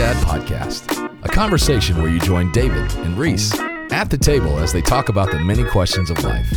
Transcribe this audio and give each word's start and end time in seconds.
Dad 0.00 0.16
podcast, 0.24 1.10
a 1.22 1.28
conversation 1.28 1.98
where 1.98 2.08
you 2.08 2.18
join 2.20 2.50
David 2.52 2.90
and 3.04 3.18
Reese 3.18 3.52
at 3.92 4.08
the 4.08 4.16
table 4.16 4.58
as 4.58 4.72
they 4.72 4.80
talk 4.80 5.10
about 5.10 5.30
the 5.30 5.38
many 5.38 5.62
questions 5.62 6.08
of 6.08 6.24
life. 6.24 6.50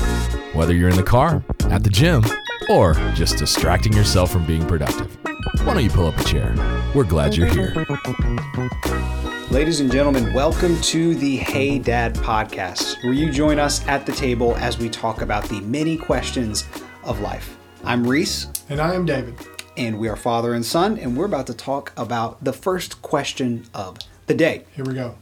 Whether 0.55 0.73
you're 0.73 0.87
in 0.87 0.95
the 0.95 1.03
car, 1.03 1.43
at 1.63 1.83
the 1.83 1.89
gym, 1.89 2.23
or 2.69 2.93
just 3.15 3.37
distracting 3.37 3.91
yourself 3.91 4.31
from 4.31 4.45
being 4.45 4.65
productive. 4.65 5.17
Why 5.65 5.73
don't 5.73 5.83
you 5.83 5.89
pull 5.89 6.07
up 6.07 6.17
a 6.17 6.23
chair? 6.23 6.55
We're 6.95 7.03
glad 7.03 7.35
you're 7.35 7.47
here. 7.47 7.85
Ladies 9.51 9.81
and 9.81 9.91
gentlemen, 9.91 10.33
welcome 10.33 10.79
to 10.79 11.13
the 11.13 11.35
Hey 11.35 11.79
Dad 11.79 12.15
podcast, 12.15 13.03
where 13.03 13.11
you 13.11 13.29
join 13.29 13.59
us 13.59 13.85
at 13.89 14.05
the 14.05 14.13
table 14.13 14.55
as 14.55 14.77
we 14.77 14.87
talk 14.87 15.21
about 15.21 15.43
the 15.49 15.59
many 15.59 15.97
questions 15.97 16.65
of 17.03 17.19
life. 17.19 17.57
I'm 17.83 18.07
Reese, 18.07 18.47
And 18.69 18.79
I 18.79 18.95
am 18.95 19.05
David. 19.05 19.35
And 19.77 19.99
we 19.99 20.07
are 20.07 20.15
father 20.15 20.53
and 20.53 20.65
son, 20.65 20.97
and 20.97 21.17
we're 21.17 21.25
about 21.25 21.47
to 21.47 21.53
talk 21.53 21.91
about 21.97 22.43
the 22.43 22.53
first 22.53 23.01
question 23.01 23.65
of 23.73 23.97
the 24.27 24.33
day. 24.33 24.65
Here 24.75 24.85
we 24.85 24.93
go. 24.93 25.15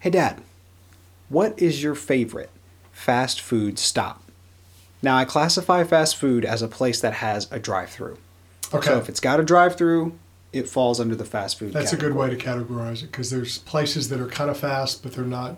Hey, 0.00 0.10
Dad, 0.10 0.40
what 1.28 1.60
is 1.60 1.82
your 1.82 1.94
favorite 1.94 2.50
fast 2.92 3.40
food 3.40 3.78
stop? 3.78 4.22
Now, 5.02 5.16
I 5.16 5.24
classify 5.24 5.84
fast 5.84 6.16
food 6.16 6.44
as 6.44 6.62
a 6.62 6.68
place 6.68 7.00
that 7.00 7.14
has 7.14 7.50
a 7.50 7.58
drive 7.58 7.90
through. 7.90 8.18
Okay. 8.72 8.86
So 8.86 8.98
if 8.98 9.08
it's 9.08 9.20
got 9.20 9.40
a 9.40 9.44
drive 9.44 9.76
through, 9.76 10.18
it 10.52 10.68
falls 10.68 11.00
under 11.00 11.14
the 11.14 11.24
fast 11.24 11.58
food. 11.58 11.72
That's 11.72 11.92
a 11.92 11.96
good 11.96 12.14
way 12.14 12.28
to 12.28 12.36
categorize 12.36 13.02
it 13.02 13.06
because 13.10 13.30
there's 13.30 13.58
places 13.58 14.08
that 14.08 14.20
are 14.20 14.26
kind 14.26 14.50
of 14.50 14.58
fast, 14.58 15.02
but 15.02 15.12
they're 15.12 15.24
not. 15.24 15.56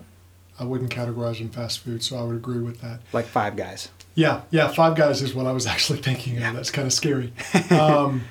I 0.59 0.65
wouldn't 0.65 0.91
categorize 0.91 1.39
them 1.39 1.49
fast 1.49 1.79
food, 1.79 2.03
so 2.03 2.17
I 2.17 2.23
would 2.23 2.35
agree 2.35 2.61
with 2.61 2.81
that. 2.81 2.99
Like 3.11 3.25
Five 3.25 3.55
Guys. 3.55 3.89
Yeah, 4.15 4.41
yeah. 4.51 4.67
Five 4.67 4.95
Guys 4.95 5.21
is 5.21 5.33
what 5.33 5.45
I 5.47 5.51
was 5.51 5.65
actually 5.73 5.99
thinking 5.99 6.41
of. 6.41 6.53
That's 6.55 6.71
kind 6.71 6.85
of 6.85 6.93
scary. 6.93 7.33
Um, 7.71 8.23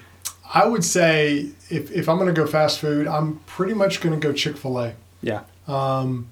I 0.55 0.67
would 0.67 0.85
say 0.85 1.49
if, 1.71 1.91
if 1.93 2.09
I'm 2.11 2.19
going 2.19 2.33
to 2.33 2.39
go 2.39 2.47
fast 2.47 2.79
food, 2.79 3.07
I'm 3.07 3.39
pretty 3.47 3.73
much 3.73 4.03
going 4.03 4.19
to 4.19 4.27
go 4.29 4.35
Chick 4.35 4.59
Fil 4.59 4.79
A. 4.79 4.95
Yeah. 5.23 5.45
Um, 5.67 6.29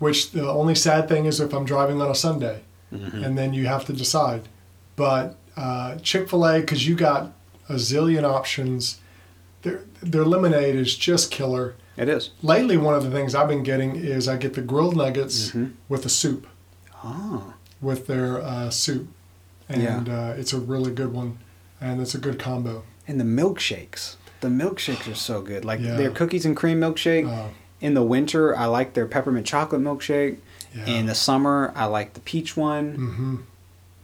which 0.00 0.32
the 0.32 0.46
only 0.46 0.74
sad 0.74 1.08
thing 1.08 1.24
is 1.24 1.40
if 1.40 1.54
I'm 1.54 1.64
driving 1.64 2.02
on 2.02 2.10
a 2.10 2.14
Sunday, 2.14 2.60
and 2.90 3.36
then 3.38 3.54
you 3.54 3.66
have 3.66 3.86
to 3.86 3.92
decide. 3.94 4.48
But 4.96 5.36
uh, 5.56 5.96
Chick 5.96 6.28
Fil 6.28 6.44
A, 6.46 6.60
because 6.60 6.86
you 6.86 6.94
got 6.94 7.32
a 7.68 7.74
zillion 7.74 8.24
options. 8.24 9.00
Their 9.62 9.80
their 10.02 10.24
lemonade 10.26 10.74
is 10.76 10.94
just 10.94 11.30
killer. 11.30 11.74
It 11.96 12.08
is. 12.10 12.30
Lately, 12.42 12.76
one 12.76 12.94
of 12.94 13.02
the 13.02 13.10
things 13.10 13.34
I've 13.34 13.48
been 13.48 13.62
getting 13.62 13.96
is 13.96 14.28
I 14.28 14.36
get 14.36 14.52
the 14.54 14.60
grilled 14.60 14.94
nuggets 14.96 15.56
with 15.88 16.04
a 16.04 16.10
soup, 16.10 16.46
Oh. 17.02 17.53
With 17.80 18.06
their 18.06 18.40
uh, 18.40 18.70
soup, 18.70 19.08
and 19.68 20.08
uh, 20.08 20.34
it's 20.36 20.52
a 20.52 20.58
really 20.58 20.92
good 20.92 21.12
one, 21.12 21.38
and 21.80 22.00
it's 22.00 22.14
a 22.14 22.18
good 22.18 22.38
combo. 22.38 22.82
And 23.06 23.20
the 23.20 23.24
milkshakes. 23.24 24.16
The 24.40 24.48
milkshakes 24.48 25.10
are 25.10 25.14
so 25.14 25.40
good. 25.42 25.64
Like 25.64 25.80
Yeah. 25.80 25.96
their 25.96 26.10
cookies 26.10 26.44
and 26.46 26.56
cream 26.56 26.80
milkshake. 26.80 27.28
Oh. 27.28 27.50
In 27.80 27.94
the 27.94 28.02
winter, 28.02 28.56
I 28.56 28.64
like 28.66 28.94
their 28.94 29.06
peppermint 29.06 29.46
chocolate 29.46 29.82
milkshake. 29.82 30.38
Yeah. 30.74 30.86
In 30.86 31.06
the 31.06 31.14
summer, 31.14 31.72
I 31.76 31.84
like 31.86 32.14
the 32.14 32.20
peach 32.20 32.56
one. 32.56 32.94
hmm 32.94 33.36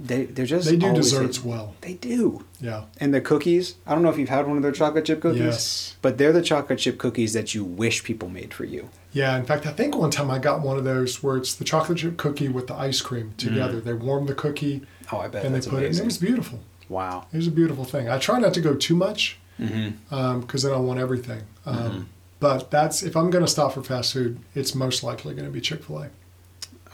They 0.02 0.24
they're 0.24 0.46
just 0.46 0.66
They 0.68 0.76
do 0.76 0.94
desserts 0.94 1.36
hit- 1.38 1.46
well. 1.46 1.74
They 1.82 1.94
do. 1.94 2.44
Yeah. 2.60 2.84
And 2.98 3.12
the 3.12 3.20
cookies. 3.20 3.74
I 3.86 3.92
don't 3.94 4.02
know 4.02 4.08
if 4.08 4.18
you've 4.18 4.28
had 4.30 4.46
one 4.46 4.56
of 4.56 4.62
their 4.62 4.72
chocolate 4.72 5.04
chip 5.04 5.20
cookies. 5.20 5.40
Yes. 5.40 5.96
But 6.00 6.16
they're 6.16 6.32
the 6.32 6.42
chocolate 6.42 6.78
chip 6.78 6.96
cookies 6.98 7.32
that 7.34 7.54
you 7.54 7.64
wish 7.64 8.02
people 8.02 8.28
made 8.28 8.54
for 8.54 8.64
you. 8.64 8.88
Yeah, 9.12 9.36
in 9.36 9.44
fact, 9.44 9.66
I 9.66 9.72
think 9.72 9.96
one 9.96 10.10
time 10.10 10.30
I 10.30 10.38
got 10.38 10.62
one 10.62 10.78
of 10.78 10.84
those 10.84 11.22
where 11.22 11.36
it's 11.36 11.54
the 11.54 11.64
chocolate 11.64 11.98
chip 11.98 12.16
cookie 12.16 12.48
with 12.48 12.66
the 12.68 12.74
ice 12.74 13.00
cream 13.02 13.34
together. 13.36 13.80
They 13.80 13.92
warm 13.92 14.26
the 14.26 14.34
cookie 14.34 14.82
Oh, 15.12 15.18
I 15.18 15.28
bet 15.28 15.44
and 15.44 15.54
they 15.54 15.58
put 15.60 15.66
it. 15.66 15.76
And 15.76 15.84
amazing. 15.86 16.02
it 16.04 16.06
was 16.06 16.18
beautiful. 16.18 16.60
wow. 16.88 17.26
It 17.32 17.36
was 17.36 17.46
a 17.48 17.50
beautiful 17.50 17.84
thing. 17.84 18.08
I 18.08 18.18
try 18.18 18.38
not 18.38 18.54
to 18.54 18.60
go 18.60 18.74
too 18.74 18.96
much 18.96 19.38
Mm-hmm. 19.60 20.40
because 20.40 20.62
then 20.62 20.72
I 20.72 20.78
want 20.78 20.98
everything. 21.00 21.42
Um, 21.66 22.08
But 22.38 22.70
that's 22.70 23.02
if 23.02 23.14
I'm 23.14 23.28
going 23.28 23.44
to 23.44 23.50
stop 23.50 23.74
for 23.74 23.82
fast 23.82 24.14
food, 24.14 24.38
it's 24.54 24.74
most 24.74 25.02
likely 25.02 25.34
going 25.34 25.44
to 25.44 25.52
be 25.52 25.60
Chick 25.60 25.84
Fil 25.84 26.04
A. 26.04 26.08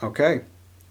Okay. 0.03 0.41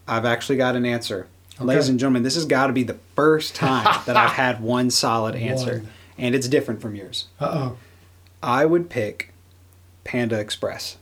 I've 0.07 0.25
actually 0.25 0.57
got 0.57 0.75
an 0.75 0.85
answer. 0.85 1.27
Okay. 1.57 1.65
Ladies 1.65 1.89
and 1.89 1.99
gentlemen, 1.99 2.23
this 2.23 2.35
has 2.35 2.45
got 2.45 2.67
to 2.67 2.73
be 2.73 2.83
the 2.83 2.97
first 3.15 3.55
time 3.55 4.01
that 4.05 4.15
I've 4.15 4.31
had 4.33 4.61
one 4.61 4.89
solid 4.91 5.35
answer. 5.35 5.79
One. 5.79 5.89
And 6.19 6.35
it's 6.35 6.47
different 6.47 6.81
from 6.81 6.95
yours. 6.95 7.27
Uh 7.39 7.45
oh. 7.71 7.77
I 8.43 8.65
would 8.65 8.89
pick 8.89 9.33
Panda 10.03 10.39
Express. 10.39 10.97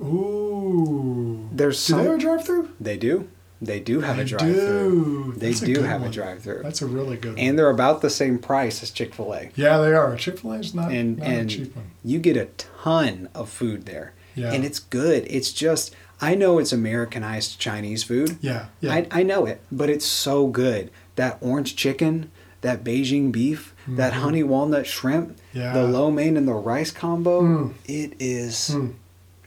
Ooh. 0.00 1.48
There's 1.52 1.84
Do 1.86 1.92
some. 1.92 1.98
they 1.98 2.04
have 2.10 2.14
a 2.18 2.20
drive-through? 2.20 2.68
They 2.80 2.96
do. 2.96 3.28
They 3.60 3.80
do 3.80 4.00
have 4.00 4.18
a 4.18 4.24
drive 4.24 4.40
through. 4.54 5.32
do. 5.32 5.34
They 5.36 5.48
That's 5.48 5.60
do 5.60 5.82
have 5.82 6.02
a 6.04 6.08
drive 6.08 6.42
through. 6.42 6.62
That's 6.62 6.80
a 6.80 6.86
really 6.86 7.16
good 7.16 7.30
one. 7.32 7.38
And 7.40 7.58
they're 7.58 7.70
about 7.70 8.02
the 8.02 8.10
same 8.10 8.38
price 8.38 8.82
as 8.84 8.90
Chick 8.92 9.14
fil 9.14 9.34
A. 9.34 9.50
yeah, 9.56 9.78
they 9.78 9.92
are. 9.94 10.14
Chick 10.16 10.38
Fil 10.38 10.52
A 10.52 10.58
is 10.60 10.74
not, 10.74 10.92
And, 10.92 11.18
not 11.18 11.26
and 11.26 11.50
a 11.50 11.52
cheap 11.52 11.74
one. 11.76 11.90
you 12.04 12.20
get 12.20 12.36
a 12.36 12.46
ton 12.56 13.28
of 13.34 13.50
food 13.50 13.84
there. 13.86 14.12
Yeah. 14.36 14.52
And 14.52 14.64
it's 14.64 14.78
good. 14.78 15.26
It's 15.28 15.52
just, 15.52 15.92
I 16.20 16.34
know 16.34 16.58
it's 16.58 16.72
Americanized 16.72 17.58
Chinese 17.58 18.02
food. 18.02 18.38
Yeah, 18.40 18.66
yeah. 18.80 18.92
I, 18.94 19.06
I 19.10 19.22
know 19.22 19.46
it, 19.46 19.60
but 19.70 19.88
it's 19.88 20.04
so 20.06 20.46
good. 20.48 20.90
That 21.16 21.38
orange 21.40 21.76
chicken, 21.76 22.30
that 22.60 22.82
Beijing 22.82 23.30
beef, 23.30 23.74
that 23.86 24.14
honey 24.14 24.42
walnut 24.42 24.86
shrimp, 24.86 25.28
Mm-hmm. 25.30 25.58
Yeah. 25.58 25.72
the 25.72 25.84
lo 25.86 26.10
mein 26.10 26.36
and 26.36 26.46
the 26.46 26.54
rice 26.54 26.90
combo, 26.90 27.42
Mm. 27.42 27.74
it 27.86 28.14
is 28.20 28.70
Mm. 28.74 28.94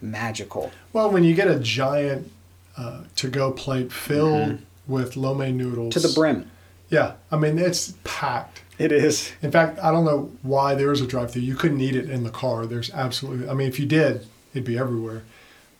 magical. 0.02 0.72
Well, 0.94 1.09
when 1.12 1.24
you 1.24 1.34
get 1.36 1.48
a 1.48 1.59
giant 1.59 2.32
uh, 2.78 3.02
to-go 3.16 3.52
plate 3.52 3.92
filled 3.92 4.59
with 4.88 5.16
lo 5.18 5.34
mein 5.36 5.58
noodles 5.58 5.94
Mm-hmm. 5.94 6.02
To 6.02 6.08
the 6.08 6.14
brim. 6.14 6.50
Yeah, 6.90 7.14
I 7.32 7.38
mean 7.38 7.58
it's 7.59 7.94
packed. 8.03 8.62
It 8.78 8.92
is. 8.92 9.32
In 9.42 9.52
fact, 9.52 9.78
I 9.80 9.92
don't 9.92 10.06
know 10.06 10.32
why 10.42 10.74
there 10.76 10.92
is 10.92 11.02
a 11.02 11.06
drive-through. 11.08 11.44
You 11.44 11.56
couldn't 11.56 11.80
eat 11.82 11.96
it 11.96 12.09
in 12.09 12.24
the 12.24 12.30
car. 12.32 12.66
There's 12.66 12.92
absolutely. 12.92 13.48
I 13.48 13.53
mean, 13.53 13.68
if 13.68 13.80
you 13.80 13.86
did, 13.86 14.26
it'd 14.53 14.66
be 14.66 14.78
everywhere. 14.78 15.22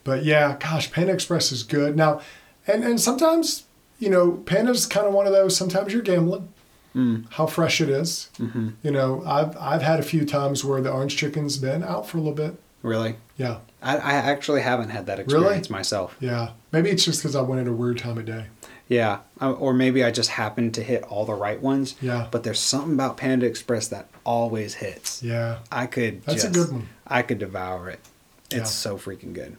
But 0.03 0.23
yeah, 0.25 0.57
gosh, 0.59 0.91
Panda 0.91 1.13
Express 1.13 1.51
is 1.51 1.63
good 1.63 1.95
now, 1.95 2.22
and 2.67 2.84
and 2.84 3.00
sometimes 3.00 3.63
you 4.00 4.09
know 4.09 4.31
Panda's 4.45 4.85
kind 4.85 5.06
of 5.07 5.13
one 5.13 5.28
of 5.28 5.34
those. 5.34 5.56
Sometimes 5.56 5.94
you're 5.94 6.01
gambling. 6.01 6.50
Mm. 6.95 7.25
How 7.31 7.45
fresh 7.45 7.79
it 7.79 7.88
is. 7.89 8.29
Mm-hmm. 8.38 8.69
You 8.84 8.91
know, 8.91 9.23
I've 9.25 9.56
I've 9.57 9.81
had 9.81 10.00
a 10.00 10.03
few 10.03 10.25
times 10.25 10.66
where 10.66 10.81
the 10.81 10.91
orange 10.91 11.16
chicken's 11.16 11.57
been 11.57 11.84
out 11.84 12.07
for 12.07 12.17
a 12.17 12.22
little 12.22 12.35
bit. 12.35 12.56
Really? 12.84 13.16
Yeah, 13.38 13.59
I, 13.81 13.97
I 13.97 14.13
actually 14.13 14.61
haven't 14.61 14.90
had 14.90 15.06
that 15.06 15.17
Really? 15.19 15.35
experience 15.44 15.69
myself. 15.69 16.16
yeah. 16.19 16.50
Maybe 16.72 16.90
it's 16.90 17.06
just 17.06 17.22
because 17.22 17.35
I 17.35 17.41
went 17.41 17.61
at 17.61 17.67
a 17.67 17.73
weird 17.73 17.97
time 18.00 18.17
of 18.17 18.25
day. 18.25 18.45
Yeah, 18.88 19.19
Uh, 19.40 19.51
or 19.53 19.73
maybe 19.73 20.03
I 20.03 20.11
just 20.11 20.31
happened 20.31 20.73
to 20.73 20.84
hit 20.84 21.03
all 21.03 21.25
the 21.25 21.34
right 21.34 21.61
ones. 21.61 21.95
Yeah. 22.01 22.28
But 22.31 22.44
there's 22.44 22.59
something 22.59 22.94
about 22.94 23.16
Panda 23.17 23.45
Express 23.45 23.88
that 23.90 24.07
always 24.25 24.73
hits. 24.75 25.22
Yeah, 25.23 25.59
I 25.72 25.85
could. 25.85 26.23
That's 26.25 26.44
a 26.44 26.50
good 26.50 26.72
one. 26.72 26.90
I 27.07 27.22
could 27.22 27.38
devour 27.40 27.90
it. 27.90 28.00
It's 28.45 28.56
Yeah. 28.56 28.63
so 28.63 28.97
freaking 28.97 29.34
good. 29.34 29.56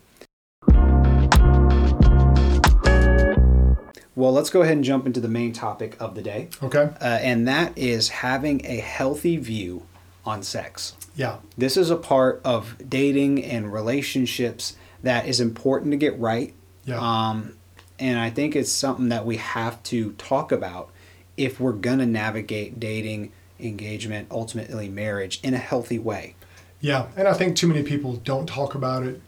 Well, 4.15 4.33
let's 4.33 4.51
go 4.51 4.63
ahead 4.63 4.75
and 4.77 4.85
jump 4.85 5.07
into 5.07 5.21
the 5.21 5.29
main 5.29 5.53
topic 5.53 5.97
of 6.01 6.15
the 6.15 6.23
day, 6.23 6.49
okay. 6.63 6.91
uh, 7.01 7.05
and 7.05 7.49
that 7.49 7.77
is 7.79 8.09
having 8.11 8.61
a 8.67 8.77
healthy 8.77 9.37
view 9.39 9.87
on 10.27 10.43
sex. 10.43 10.95
Yeah, 11.17 11.37
This 11.59 11.77
is 11.77 11.91
a 11.91 11.97
part 11.97 12.41
of 12.45 12.77
dating 12.89 13.43
and 13.45 13.73
relationships 13.73 14.77
that 15.03 15.27
is 15.27 15.41
important 15.41 15.91
to 15.93 15.97
get 15.97 16.19
right. 16.19 16.55
yeah, 16.85 16.99
Um, 17.01 17.55
and 17.99 18.19
I 18.19 18.31
think 18.31 18.55
it's 18.57 18.71
something 18.73 19.09
that 19.11 19.25
we 19.27 19.37
have 19.39 19.83
to 19.85 20.13
talk 20.13 20.53
about 20.53 20.91
if 21.37 21.59
we're 21.61 21.73
going 21.73 21.99
to 21.99 22.07
navigate 22.07 22.79
dating, 22.81 23.33
engagement, 23.61 24.29
ultimately 24.31 24.89
marriage 24.89 25.41
in 25.43 25.55
a 25.55 25.59
healthy 25.59 25.99
way. 25.99 26.35
yeah. 26.81 27.07
And 27.17 27.27
I 27.29 27.33
think 27.35 27.57
too 27.57 27.67
many 27.69 27.83
people 27.83 28.17
don't 28.17 28.47
talk 28.47 28.75
about 28.75 29.05
it 29.05 29.21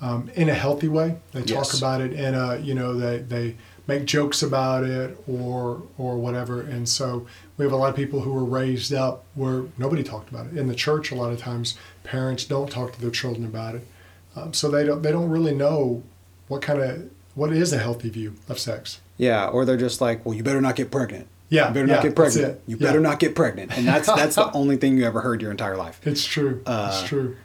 um, 0.00 0.30
in 0.34 0.48
a 0.48 0.54
healthy 0.54 0.88
way. 0.88 1.16
They 1.32 1.40
talk 1.40 1.48
Yes. 1.66 1.78
about 1.78 2.00
it 2.00 2.12
in 2.12 2.34
a 2.34 2.58
you 2.58 2.74
know 2.74 2.94
they 2.94 3.18
they 3.18 3.56
make 3.86 4.04
jokes 4.04 4.42
about 4.42 4.84
it 4.84 5.16
or 5.28 5.82
or 5.98 6.16
whatever. 6.16 6.60
And 6.60 6.88
so 6.88 7.26
we 7.56 7.64
have 7.64 7.72
a 7.72 7.76
lot 7.76 7.90
of 7.90 7.96
people 7.96 8.20
who 8.20 8.32
were 8.32 8.44
raised 8.44 8.92
up 8.92 9.24
where 9.34 9.64
nobody 9.78 10.02
talked 10.02 10.30
about 10.30 10.46
it. 10.46 10.56
In 10.56 10.68
the 10.68 10.74
church, 10.74 11.10
a 11.10 11.14
lot 11.14 11.32
of 11.32 11.38
times 11.38 11.76
parents 12.04 12.44
don't 12.44 12.70
talk 12.70 12.92
to 12.92 13.00
their 13.00 13.10
children 13.10 13.44
about 13.44 13.74
it, 13.74 13.86
um, 14.36 14.52
so 14.52 14.70
they 14.70 14.84
don't 14.84 15.02
they 15.02 15.12
don't 15.12 15.30
really 15.30 15.54
know 15.54 16.02
what 16.48 16.62
kind 16.62 16.80
of 16.80 17.10
what 17.34 17.52
is 17.52 17.72
a 17.72 17.78
healthy 17.78 18.10
view 18.10 18.34
of 18.48 18.58
sex. 18.58 19.00
Yeah, 19.16 19.46
or 19.46 19.64
they're 19.64 19.76
just 19.76 20.00
like, 20.00 20.24
well, 20.26 20.34
you 20.34 20.42
better 20.42 20.60
not 20.60 20.76
get 20.76 20.90
pregnant. 20.90 21.28
Yeah, 21.48 21.68
You 21.68 21.74
better 21.74 21.86
yeah, 21.86 21.94
not 21.94 22.02
get 22.02 22.16
pregnant. 22.16 22.60
You 22.66 22.76
Yeah. 22.78 22.86
better 22.86 23.00
not 23.00 23.18
get 23.18 23.34
pregnant. 23.34 23.76
And 23.76 23.86
that's 23.86 24.06
that's 24.20 24.36
the 24.36 24.50
only 24.52 24.76
thing 24.76 24.96
you 24.96 25.04
ever 25.04 25.20
heard 25.20 25.42
your 25.42 25.50
entire 25.50 25.76
life. 25.76 26.00
It's 26.04 26.24
true. 26.24 26.62
Uh, 26.66 26.90
it's 26.92 27.08
true. 27.08 27.36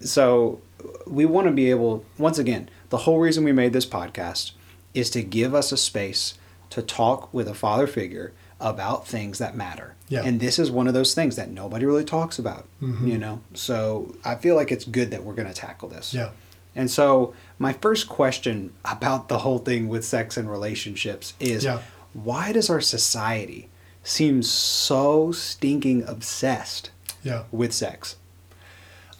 So 0.00 0.60
we 1.06 1.24
want 1.26 1.46
to 1.46 1.52
be 1.52 1.70
able 1.70 2.04
once 2.18 2.38
again, 2.38 2.68
the 2.90 2.98
whole 2.98 3.18
reason 3.18 3.44
we 3.44 3.52
made 3.52 3.72
this 3.72 3.86
podcast 3.86 4.52
is 4.96 5.10
to 5.10 5.22
give 5.22 5.54
us 5.54 5.70
a 5.72 5.76
space 5.76 6.34
to 6.70 6.82
talk 6.82 7.32
with 7.32 7.46
a 7.48 7.54
father 7.54 7.86
figure 7.86 8.32
about 8.60 9.06
things 9.06 9.38
that 9.38 9.54
matter. 9.56 9.94
Yeah. 10.08 10.22
And 10.24 10.40
this 10.40 10.58
is 10.58 10.70
one 10.70 10.88
of 10.88 10.94
those 10.94 11.14
things 11.14 11.36
that 11.36 11.50
nobody 11.50 11.84
really 11.84 12.04
talks 12.04 12.38
about, 12.38 12.66
Mhm. 12.82 13.06
you 13.08 13.18
know. 13.18 13.40
So 13.54 14.14
I 14.24 14.34
feel 14.36 14.54
like 14.56 14.72
it's 14.72 14.84
good 14.84 15.10
that 15.10 15.22
we're 15.24 15.34
going 15.34 15.48
to 15.48 15.54
tackle 15.54 15.88
this. 15.88 16.14
Yeah. 16.14 16.30
And 16.74 16.90
so 16.90 17.34
my 17.58 17.72
first 17.74 18.08
question 18.08 18.72
about 18.84 19.28
the 19.28 19.38
whole 19.40 19.58
thing 19.58 19.88
with 19.88 20.04
sex 20.04 20.36
and 20.36 20.50
relationships 20.50 21.34
is 21.38 21.64
Yeah. 21.64 21.80
why 22.14 22.52
does 22.52 22.70
our 22.70 22.80
society 22.80 23.68
seem 24.02 24.42
so 24.42 25.32
stinking 25.32 26.04
obsessed 26.06 26.90
Yeah. 27.22 27.42
with 27.52 27.72
sex? 27.74 28.16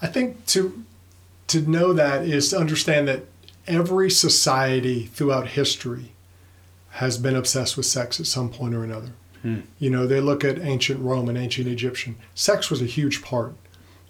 I 0.01 0.07
think 0.07 0.47
to 0.47 0.83
to 1.49 1.61
know 1.61 1.93
that 1.93 2.25
is 2.25 2.49
to 2.51 2.59
understand 2.59 3.07
that 3.07 3.23
every 3.67 4.11
society 4.11 5.07
throughout 5.07 5.49
history 5.49 6.13
has 6.91 7.19
been 7.19 7.37
obsessed 7.37 7.77
with 7.77 7.87
sex 7.87 8.19
at 8.21 8.27
some 8.27 8.49
point 8.49 8.75
or 8.75 8.83
another. 8.83 9.11
Hmm. 9.43 9.61
You 9.79 9.91
know, 9.91 10.07
they 10.07 10.21
look 10.21 10.45
at 10.45 10.59
ancient 10.59 11.01
Rome 11.01 11.29
and 11.29 11.37
ancient 11.37 11.69
Egyptian. 11.69 12.17
Sex 12.35 12.71
was 12.71 12.81
a 12.81 12.87
huge 12.87 13.23
part 13.23 13.55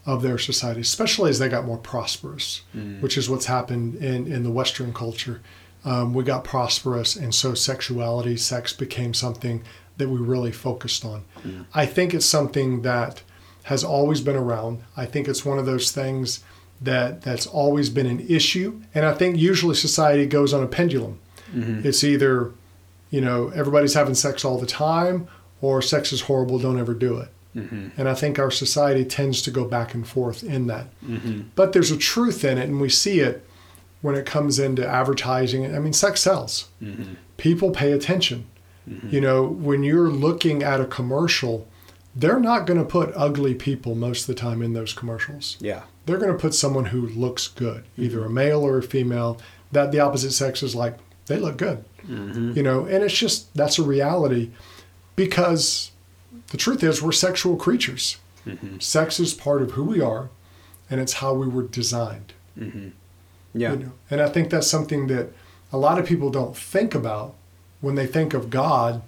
of 0.04 0.22
their 0.22 0.38
society, 0.38 0.82
especially 0.82 1.30
as 1.30 1.40
they 1.40 1.48
got 1.48 1.64
more 1.64 1.78
prosperous, 1.78 2.62
hmm. 2.72 3.00
which 3.00 3.18
is 3.18 3.28
what's 3.28 3.46
happened 3.46 3.96
in, 3.96 4.30
in 4.32 4.44
the 4.44 4.50
Western 4.50 4.94
culture. 4.94 5.40
Um, 5.84 6.14
we 6.14 6.24
got 6.24 6.44
prosperous, 6.44 7.16
and 7.16 7.34
so 7.34 7.54
sexuality, 7.54 8.36
sex 8.36 8.72
became 8.72 9.14
something 9.14 9.62
that 9.96 10.08
we 10.08 10.18
really 10.18 10.52
focused 10.52 11.04
on. 11.04 11.24
Hmm. 11.42 11.62
I 11.74 11.86
think 11.86 12.14
it's 12.14 12.26
something 12.26 12.82
that 12.82 13.22
has 13.64 13.82
always 13.82 14.20
been 14.20 14.36
around. 14.36 14.84
I 14.96 15.06
think 15.06 15.26
it's 15.26 15.44
one 15.44 15.58
of 15.58 15.66
those 15.66 15.90
things 15.90 16.44
that 16.80 17.22
that's 17.22 17.46
always 17.46 17.88
been 17.90 18.06
an 18.06 18.20
issue, 18.28 18.80
and 18.94 19.04
I 19.06 19.14
think 19.14 19.36
usually 19.36 19.74
society 19.74 20.26
goes 20.26 20.52
on 20.52 20.62
a 20.62 20.66
pendulum. 20.66 21.18
Mm-hmm. 21.54 21.86
It's 21.86 22.04
either, 22.04 22.52
you 23.10 23.20
know, 23.20 23.48
everybody's 23.54 23.94
having 23.94 24.14
sex 24.14 24.44
all 24.44 24.58
the 24.58 24.66
time, 24.66 25.28
or 25.60 25.80
sex 25.80 26.12
is 26.12 26.22
horrible, 26.22 26.58
don't 26.58 26.78
ever 26.78 26.94
do 26.94 27.18
it. 27.18 27.28
Mm-hmm. 27.54 27.88
And 27.98 28.08
I 28.08 28.14
think 28.14 28.38
our 28.38 28.50
society 28.50 29.04
tends 29.04 29.40
to 29.42 29.50
go 29.50 29.64
back 29.64 29.94
and 29.94 30.06
forth 30.06 30.42
in 30.44 30.66
that. 30.66 30.88
Mm-hmm. 31.02 31.48
But 31.54 31.72
there's 31.72 31.90
a 31.90 31.96
truth 31.96 32.44
in 32.44 32.58
it, 32.58 32.68
and 32.68 32.80
we 32.80 32.90
see 32.90 33.20
it 33.20 33.46
when 34.02 34.14
it 34.14 34.26
comes 34.26 34.58
into 34.58 34.86
advertising. 34.86 35.74
I 35.74 35.78
mean, 35.78 35.94
sex 35.94 36.20
sells. 36.20 36.68
People 37.38 37.70
pay 37.70 37.92
attention. 37.92 38.46
You 39.08 39.20
know, 39.20 39.42
when 39.42 39.82
you're 39.82 40.10
looking 40.10 40.62
at 40.62 40.80
a 40.80 40.84
commercial, 40.84 41.66
they're 42.14 42.38
not 42.38 42.66
going 42.66 42.78
to 42.78 42.84
put 42.84 43.12
ugly 43.16 43.52
people 43.52 43.96
most 43.96 44.20
of 44.20 44.26
the 44.28 44.40
time 44.40 44.62
in 44.62 44.74
those 44.74 44.92
commercials. 44.92 45.56
Yeah. 45.58 45.82
They're 46.06 46.18
going 46.18 46.32
to 46.32 46.38
put 46.38 46.54
someone 46.54 46.86
who 46.86 47.06
looks 47.08 47.48
good, 47.48 47.84
either 47.98 48.24
a 48.24 48.30
male 48.30 48.62
or 48.62 48.78
a 48.78 48.82
female. 48.82 49.38
That 49.72 49.92
the 49.92 50.00
opposite 50.00 50.32
sex 50.32 50.62
is 50.62 50.74
like 50.74 50.96
they 51.26 51.38
look 51.38 51.56
good. 51.56 51.84
Mm-hmm. 52.06 52.52
You 52.56 52.62
know, 52.62 52.86
and 52.86 53.02
it's 53.02 53.16
just 53.16 53.52
that's 53.54 53.78
a 53.78 53.82
reality 53.82 54.50
because 55.16 55.90
the 56.48 56.56
truth 56.56 56.82
is 56.82 57.02
we're 57.02 57.12
sexual 57.12 57.56
creatures. 57.56 58.18
Mm-hmm. 58.46 58.78
Sex 58.78 59.18
is 59.18 59.34
part 59.34 59.62
of 59.62 59.72
who 59.72 59.84
we 59.84 60.00
are, 60.00 60.30
and 60.88 61.00
it's 61.00 61.14
how 61.14 61.34
we 61.34 61.48
were 61.48 61.64
designed. 61.64 62.32
Mm-hmm. 62.58 62.90
Yeah. 63.54 63.72
You 63.72 63.78
know? 63.78 63.92
And 64.10 64.20
I 64.20 64.28
think 64.28 64.50
that's 64.50 64.68
something 64.68 65.08
that 65.08 65.32
a 65.72 65.78
lot 65.78 65.98
of 65.98 66.06
people 66.06 66.30
don't 66.30 66.56
think 66.56 66.94
about 66.94 67.34
when 67.80 67.96
they 67.96 68.06
think 68.06 68.34
of 68.34 68.50
God. 68.50 69.02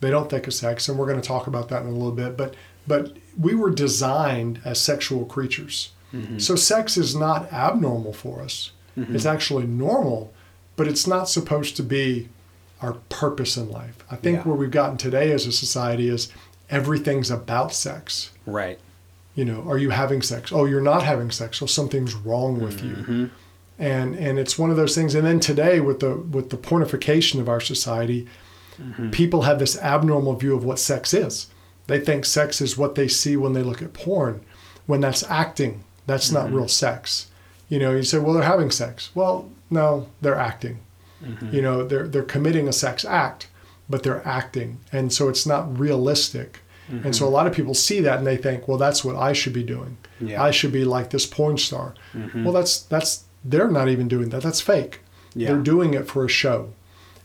They 0.00 0.10
don't 0.10 0.28
think 0.28 0.46
of 0.46 0.52
sex, 0.52 0.88
and 0.88 0.98
we're 0.98 1.06
going 1.06 1.20
to 1.20 1.26
talk 1.26 1.46
about 1.46 1.70
that 1.70 1.82
in 1.82 1.88
a 1.88 1.92
little 1.92 2.12
bit. 2.12 2.36
But 2.36 2.54
but 2.86 3.16
we 3.38 3.54
were 3.54 3.70
designed 3.70 4.60
as 4.64 4.80
sexual 4.80 5.24
creatures, 5.24 5.92
so 6.38 6.54
sex 6.56 6.96
is 6.96 7.14
not 7.16 7.52
abnormal 7.52 8.12
for 8.12 8.40
us. 8.42 8.70
It's 8.96 9.26
actually 9.26 9.66
normal, 9.66 10.32
but 10.76 10.86
it's 10.86 11.06
not 11.06 11.28
supposed 11.28 11.76
to 11.76 11.82
be 11.82 12.28
our 12.80 12.94
purpose 13.08 13.56
in 13.56 13.70
life. 13.70 13.96
I 14.10 14.16
think 14.16 14.38
Yeah. 14.38 14.42
where 14.44 14.56
we've 14.56 14.70
gotten 14.70 14.96
today 14.96 15.32
as 15.32 15.46
a 15.46 15.52
society 15.52 16.08
is 16.08 16.28
everything's 16.70 17.30
about 17.30 17.72
sex. 17.74 18.30
Right. 18.46 18.78
You 19.34 19.44
know, 19.44 19.64
are 19.66 19.78
you 19.78 19.90
having 19.90 20.22
sex? 20.22 20.52
Oh, 20.52 20.64
you're 20.64 20.80
not 20.80 21.02
having 21.02 21.30
sex. 21.32 21.58
So 21.58 21.66
something's 21.66 22.14
wrong 22.14 22.60
with 22.60 22.80
Mm-hmm. 22.82 23.20
you. 23.22 23.30
And 23.78 24.14
and 24.14 24.38
it's 24.38 24.56
one 24.56 24.70
of 24.70 24.76
those 24.76 24.94
things. 24.94 25.16
And 25.16 25.26
then 25.26 25.40
today, 25.40 25.80
with 25.80 25.98
the 25.98 26.14
with 26.16 26.50
the 26.50 26.56
pornification 26.56 27.40
of 27.40 27.48
our 27.48 27.60
society, 27.60 28.26
Mm-hmm. 28.80 29.10
people 29.10 29.42
have 29.42 29.58
this 29.60 29.76
abnormal 29.78 30.34
view 30.34 30.54
of 30.56 30.64
what 30.64 30.78
sex 30.80 31.12
is. 31.14 31.46
They 31.86 32.00
think 32.00 32.24
sex 32.24 32.60
is 32.60 32.76
what 32.78 32.94
they 32.96 33.06
see 33.08 33.36
when 33.36 33.52
they 33.52 33.62
look 33.62 33.82
at 33.82 33.92
porn, 33.92 34.40
when 34.86 35.00
that's 35.00 35.22
acting. 35.28 35.82
That's 36.06 36.30
not 36.30 36.46
Mm-hmm. 36.46 36.56
real 36.56 36.68
sex. 36.68 37.26
You 37.68 37.78
know, 37.78 37.92
you 37.96 38.02
say, 38.02 38.18
well, 38.18 38.34
they're 38.34 38.42
having 38.42 38.70
sex. 38.70 39.10
Well, 39.14 39.50
no, 39.70 40.08
they're 40.20 40.36
acting. 40.36 40.80
Mm-hmm. 41.24 41.54
You 41.54 41.62
know, 41.62 41.84
they're 41.86 42.06
they're 42.06 42.22
committing 42.22 42.68
a 42.68 42.72
sex 42.72 43.04
act, 43.04 43.48
but 43.88 44.02
they're 44.02 44.26
acting, 44.26 44.78
and 44.92 45.12
so 45.12 45.28
it's 45.28 45.46
not 45.46 45.78
realistic. 45.78 46.60
And 47.02 47.16
so 47.16 47.26
a 47.26 47.30
lot 47.30 47.46
of 47.46 47.54
people 47.54 47.72
see 47.72 48.00
that 48.00 48.18
and 48.18 48.26
they 48.26 48.36
think, 48.36 48.68
well, 48.68 48.76
that's 48.76 49.02
what 49.02 49.16
I 49.16 49.32
should 49.32 49.54
be 49.54 49.62
doing. 49.62 49.96
Yeah. 50.20 50.42
I 50.42 50.50
should 50.50 50.70
be 50.70 50.84
like 50.84 51.08
this 51.08 51.24
porn 51.24 51.56
star. 51.56 51.94
Well, 52.34 52.52
that's 52.52 52.80
that's 52.82 53.24
they're 53.42 53.70
not 53.70 53.88
even 53.88 54.06
doing 54.06 54.28
that. 54.28 54.42
That's 54.42 54.60
fake. 54.60 55.00
Yeah. 55.34 55.48
They're 55.48 55.62
doing 55.62 55.94
it 55.94 56.06
for 56.06 56.26
a 56.26 56.28
show. 56.28 56.74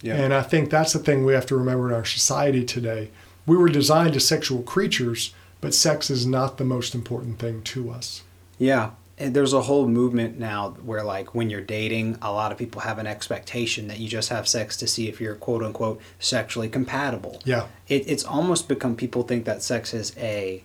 Yeah. 0.01 0.15
And 0.15 0.33
I 0.33 0.43
think 0.43 0.69
that's 0.69 0.93
the 0.93 0.99
thing 0.99 1.25
we 1.25 1.33
have 1.33 1.45
to 1.47 1.57
remember 1.57 1.89
in 1.89 1.93
our 1.93 2.05
society 2.05 2.63
today. 2.63 3.09
We 3.45 3.57
were 3.57 3.67
designed 3.67 4.15
as 4.15 4.25
sexual 4.25 4.61
creatures, 4.63 5.33
but 5.59 5.73
sex 5.73 6.09
is 6.09 6.25
not 6.25 6.57
the 6.57 6.63
most 6.63 6.95
important 6.95 7.37
thing 7.39 7.61
to 7.63 7.89
us. 7.89 8.23
Yeah. 8.59 8.91
And 9.17 9.33
there's 9.33 9.51
a 9.51 9.61
whole 9.61 9.87
movement 9.87 10.39
now 10.39 10.69
where, 10.83 11.03
like, 11.03 11.35
when 11.35 11.49
you're 11.49 11.59
dating, 11.59 12.17
a 12.21 12.31
lot 12.31 12.53
of 12.53 12.57
people 12.57 12.81
have 12.81 12.99
an 12.99 13.07
expectation 13.07 13.87
that 13.89 13.99
you 13.99 14.07
just 14.07 14.29
have 14.29 14.47
sex 14.47 14.77
to 14.77 14.87
see 14.87 15.09
if 15.09 15.19
you're 15.19 15.35
quote 15.35 15.61
unquote 15.63 15.99
sexually 16.19 16.69
compatible. 16.69 17.41
Yeah. 17.43 17.67
It, 17.89 18.07
it's 18.07 18.23
almost 18.23 18.69
become 18.69 18.95
people 18.95 19.23
think 19.23 19.43
that 19.45 19.61
sex 19.61 19.93
is 19.93 20.13
a 20.17 20.63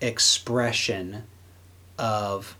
expression 0.00 1.24
of 1.98 2.56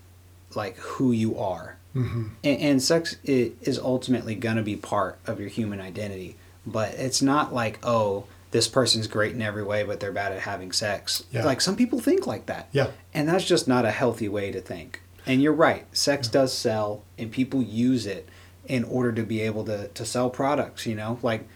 like 0.53 0.77
who 0.77 1.11
you 1.11 1.39
are. 1.39 1.77
hmm 1.93 2.27
And, 2.43 2.59
and 2.59 2.83
sex 2.83 3.15
is 3.23 3.79
ultimately 3.79 4.35
going 4.35 4.57
to 4.57 4.61
be 4.63 4.75
part 4.75 5.17
of 5.25 5.39
your 5.39 5.49
human 5.49 5.81
identity. 5.81 6.35
But 6.67 6.93
it's 6.93 7.23
not 7.23 7.51
like, 7.51 7.79
oh, 7.81 8.25
this 8.51 8.67
person's 8.67 9.07
great 9.07 9.33
in 9.33 9.41
every 9.41 9.63
way, 9.63 9.83
but 9.83 9.99
they're 9.99 10.11
bad 10.11 10.31
at 10.33 10.41
having 10.41 10.71
sex. 10.71 11.23
Yeah. 11.31 11.45
Like 11.45 11.61
some 11.61 11.75
people 11.75 11.99
think 11.99 12.27
like 12.27 12.45
that. 12.47 12.67
Yeah. 12.71 12.87
And 13.13 13.27
that's 13.27 13.45
just 13.45 13.67
not 13.67 13.85
a 13.85 13.91
healthy 13.91 14.27
way 14.29 14.51
to 14.51 14.59
think. 14.61 15.01
And 15.25 15.41
you're 15.41 15.53
right, 15.53 15.85
sex 15.95 16.27
does 16.27 16.51
sell, 16.51 17.03
and 17.17 17.31
people 17.31 17.61
use 17.61 18.05
it 18.05 18.27
in 18.65 18.83
order 18.83 19.11
to 19.11 19.23
be 19.23 19.41
able 19.41 19.63
to, 19.65 19.87
to 19.89 20.05
sell 20.05 20.29
products, 20.29 20.85
you 20.85 20.95
know? 20.95 21.19
Like, 21.21 21.47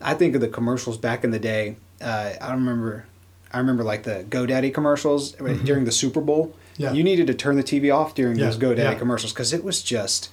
I 0.00 0.14
think 0.14 0.34
of 0.34 0.40
the 0.40 0.48
commercials 0.48 0.96
back 0.98 1.22
in 1.24 1.30
the 1.30 1.38
day. 1.38 1.76
Uh, 2.00 2.32
I 2.40 2.52
remember, 2.52 3.04
I 3.52 3.58
remember 3.58 3.84
like 3.84 4.04
the 4.04 4.24
GoDaddy 4.28 4.72
commercials 4.72 5.32
during 5.32 5.84
the 5.84 5.92
Super 5.92 6.20
Bowl. 6.22 6.46
Mm-hmm. 6.48 6.82
Yeah. 6.82 6.92
You 6.92 7.04
needed 7.04 7.26
to 7.26 7.34
turn 7.34 7.56
the 7.56 7.62
TV 7.62 7.94
off 7.94 8.14
during 8.14 8.38
Yeah, 8.38 8.46
those 8.46 8.56
GoDaddy 8.56 8.78
yeah. 8.78 8.94
commercials 8.94 9.32
because 9.34 9.52
it 9.52 9.62
was 9.62 9.82
just 9.82 10.30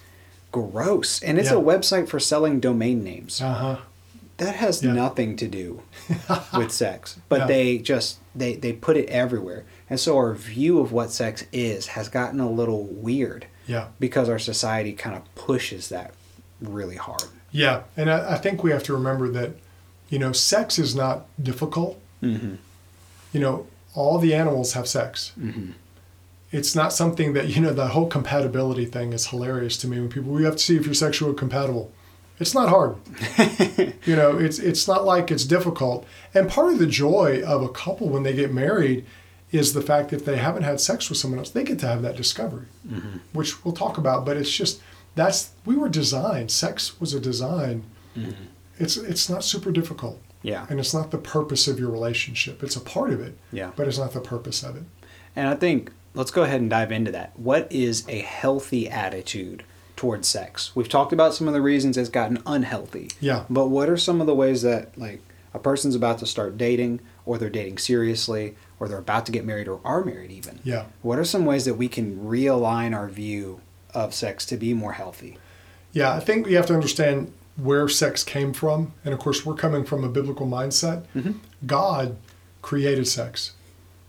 gross. 0.50 1.22
And 1.22 1.38
it's 1.38 1.50
Yeah. 1.50 1.58
a 1.58 1.60
website 1.60 2.08
for 2.08 2.18
selling 2.18 2.58
domain 2.60 3.04
names. 3.04 3.40
Uh 3.42 3.52
huh. 3.54 3.76
That 4.38 4.54
has 4.56 4.82
Yeah. 4.82 4.92
nothing 4.92 5.36
to 5.36 5.46
do 5.48 5.82
with 6.56 6.70
sex, 6.72 7.18
but 7.28 7.40
Yeah. 7.40 7.46
they 7.46 7.78
just 7.78 8.18
they 8.34 8.54
they 8.54 8.72
put 8.72 8.96
it 8.96 9.08
everywhere, 9.08 9.64
and 9.90 9.98
so 10.00 10.16
our 10.16 10.32
view 10.34 10.80
of 10.80 10.92
what 10.92 11.10
sex 11.12 11.44
is 11.52 11.88
has 11.88 12.08
gotten 12.08 12.40
a 12.40 12.50
little 12.50 12.84
weird 12.84 13.46
Yeah. 13.66 13.88
because 14.00 14.28
our 14.28 14.38
society 14.38 14.92
kind 14.92 15.16
of 15.16 15.22
pushes 15.34 15.88
that 15.90 16.12
really 16.60 16.96
hard. 16.96 17.24
Yeah. 17.52 17.82
And 17.96 18.10
I, 18.10 18.34
I 18.34 18.38
think 18.38 18.62
we 18.62 18.70
have 18.72 18.82
to 18.84 18.92
remember 18.92 19.28
that, 19.30 19.50
you 20.10 20.18
know, 20.18 20.32
sex 20.32 20.78
is 20.78 20.94
not 20.94 21.26
difficult. 21.42 21.98
Mm-hmm. 22.22 22.54
You 23.32 23.40
know, 23.40 23.66
all 23.94 24.18
the 24.18 24.34
animals 24.34 24.72
have 24.74 24.86
sex. 24.88 25.32
Mm-hmm. 25.38 25.70
It's 26.52 26.74
not 26.74 26.92
something 26.92 27.32
that, 27.34 27.48
you 27.48 27.60
know, 27.60 27.72
the 27.72 27.88
whole 27.88 28.06
compatibility 28.06 28.84
thing 28.86 29.12
is 29.12 29.26
hilarious 29.28 29.76
to 29.78 29.88
me 29.88 29.98
when 30.00 30.08
people, 30.08 30.30
we 30.32 30.44
have 30.44 30.56
to 30.56 30.62
see 30.62 30.76
if 30.76 30.84
you're 30.86 30.94
sexually 30.94 31.34
compatible. 31.34 31.90
It's 32.40 32.54
not 32.54 32.68
hard. 32.68 32.96
you 34.04 34.16
know, 34.16 34.38
it's 34.38 34.58
it's 34.58 34.86
not 34.86 35.04
like 35.04 35.30
it's 35.30 35.44
difficult. 35.44 36.06
And 36.34 36.48
part 36.48 36.72
of 36.72 36.78
the 36.78 36.86
joy 36.86 37.42
of 37.44 37.62
a 37.62 37.68
couple 37.68 38.08
when 38.08 38.22
they 38.22 38.34
get 38.34 38.52
married 38.52 39.04
is 39.50 39.72
the 39.72 39.82
fact 39.82 40.10
that 40.10 40.24
they 40.24 40.36
haven't 40.36 40.62
had 40.62 40.80
sex 40.80 41.08
with 41.08 41.18
someone 41.18 41.38
else, 41.38 41.50
they 41.50 41.64
get 41.64 41.78
to 41.80 41.86
have 41.86 42.02
that 42.02 42.16
discovery, 42.16 42.66
mm-hmm. 42.86 43.18
which 43.32 43.64
we'll 43.64 43.74
talk 43.74 43.98
about. 43.98 44.24
But 44.24 44.36
it's 44.36 44.52
just 44.52 44.80
that's 45.14 45.50
we 45.64 45.76
were 45.76 45.88
designed. 45.88 46.50
Sex 46.50 47.00
was 47.00 47.14
a 47.14 47.20
design. 47.20 47.84
Mm-hmm. 48.16 48.44
It's 48.78 48.96
it's 48.96 49.28
not 49.28 49.42
super 49.42 49.72
difficult, 49.72 50.20
Yeah, 50.42 50.66
and 50.70 50.78
it's 50.78 50.94
not 50.94 51.10
the 51.10 51.18
purpose 51.18 51.66
of 51.66 51.80
your 51.80 51.90
relationship. 51.90 52.62
It's 52.62 52.76
a 52.76 52.80
part 52.80 53.10
of 53.10 53.20
it, 53.20 53.36
yeah. 53.50 53.72
but 53.74 53.88
it's 53.88 53.98
not 53.98 54.12
the 54.12 54.20
purpose 54.20 54.62
of 54.62 54.76
it. 54.76 54.84
And 55.34 55.48
I 55.48 55.56
think 55.56 55.90
let's 56.14 56.30
go 56.30 56.44
ahead 56.44 56.60
and 56.60 56.70
dive 56.70 56.92
into 56.92 57.10
that. 57.12 57.38
What 57.38 57.70
is 57.72 58.06
a 58.08 58.20
healthy 58.20 58.88
attitude 58.88 59.64
towards 59.98 60.28
sex? 60.28 60.74
We've 60.76 60.88
talked 60.88 61.12
about 61.12 61.34
some 61.34 61.48
of 61.48 61.54
the 61.54 61.60
reasons 61.60 61.96
it's 61.98 62.08
gotten 62.08 62.38
unhealthy. 62.46 63.10
Yeah. 63.20 63.44
But 63.50 63.66
what 63.66 63.90
are 63.90 63.96
some 63.96 64.20
of 64.20 64.28
the 64.28 64.34
ways 64.34 64.62
that 64.62 64.96
like 64.96 65.20
a 65.52 65.58
person's 65.58 65.96
about 65.96 66.18
to 66.18 66.26
start 66.26 66.56
dating 66.56 67.00
or 67.26 67.36
they're 67.36 67.50
dating 67.50 67.78
seriously 67.78 68.54
or 68.78 68.86
they're 68.86 68.98
about 68.98 69.26
to 69.26 69.32
get 69.32 69.44
married 69.44 69.66
or 69.66 69.80
are 69.84 70.04
married 70.04 70.30
even? 70.30 70.60
Yeah. 70.62 70.84
What 71.02 71.18
are 71.18 71.24
some 71.24 71.44
ways 71.44 71.64
that 71.64 71.74
we 71.74 71.88
can 71.88 72.16
realign 72.20 72.96
our 72.96 73.08
view 73.08 73.60
of 73.92 74.14
sex 74.14 74.46
to 74.46 74.56
be 74.56 74.72
more 74.72 74.92
healthy? 74.92 75.36
Yeah, 75.92 76.14
I 76.14 76.20
think 76.20 76.46
we 76.46 76.54
have 76.54 76.66
to 76.66 76.74
understand 76.74 77.32
where 77.56 77.88
sex 77.88 78.22
came 78.22 78.52
from. 78.52 78.92
And 79.04 79.12
of 79.12 79.18
course, 79.18 79.44
we're 79.44 79.54
coming 79.54 79.84
from 79.84 80.04
a 80.04 80.08
biblical 80.08 80.46
mindset. 80.46 81.06
Mm-hmm. 81.16 81.32
God 81.66 82.16
created 82.62 83.08
sex, 83.08 83.54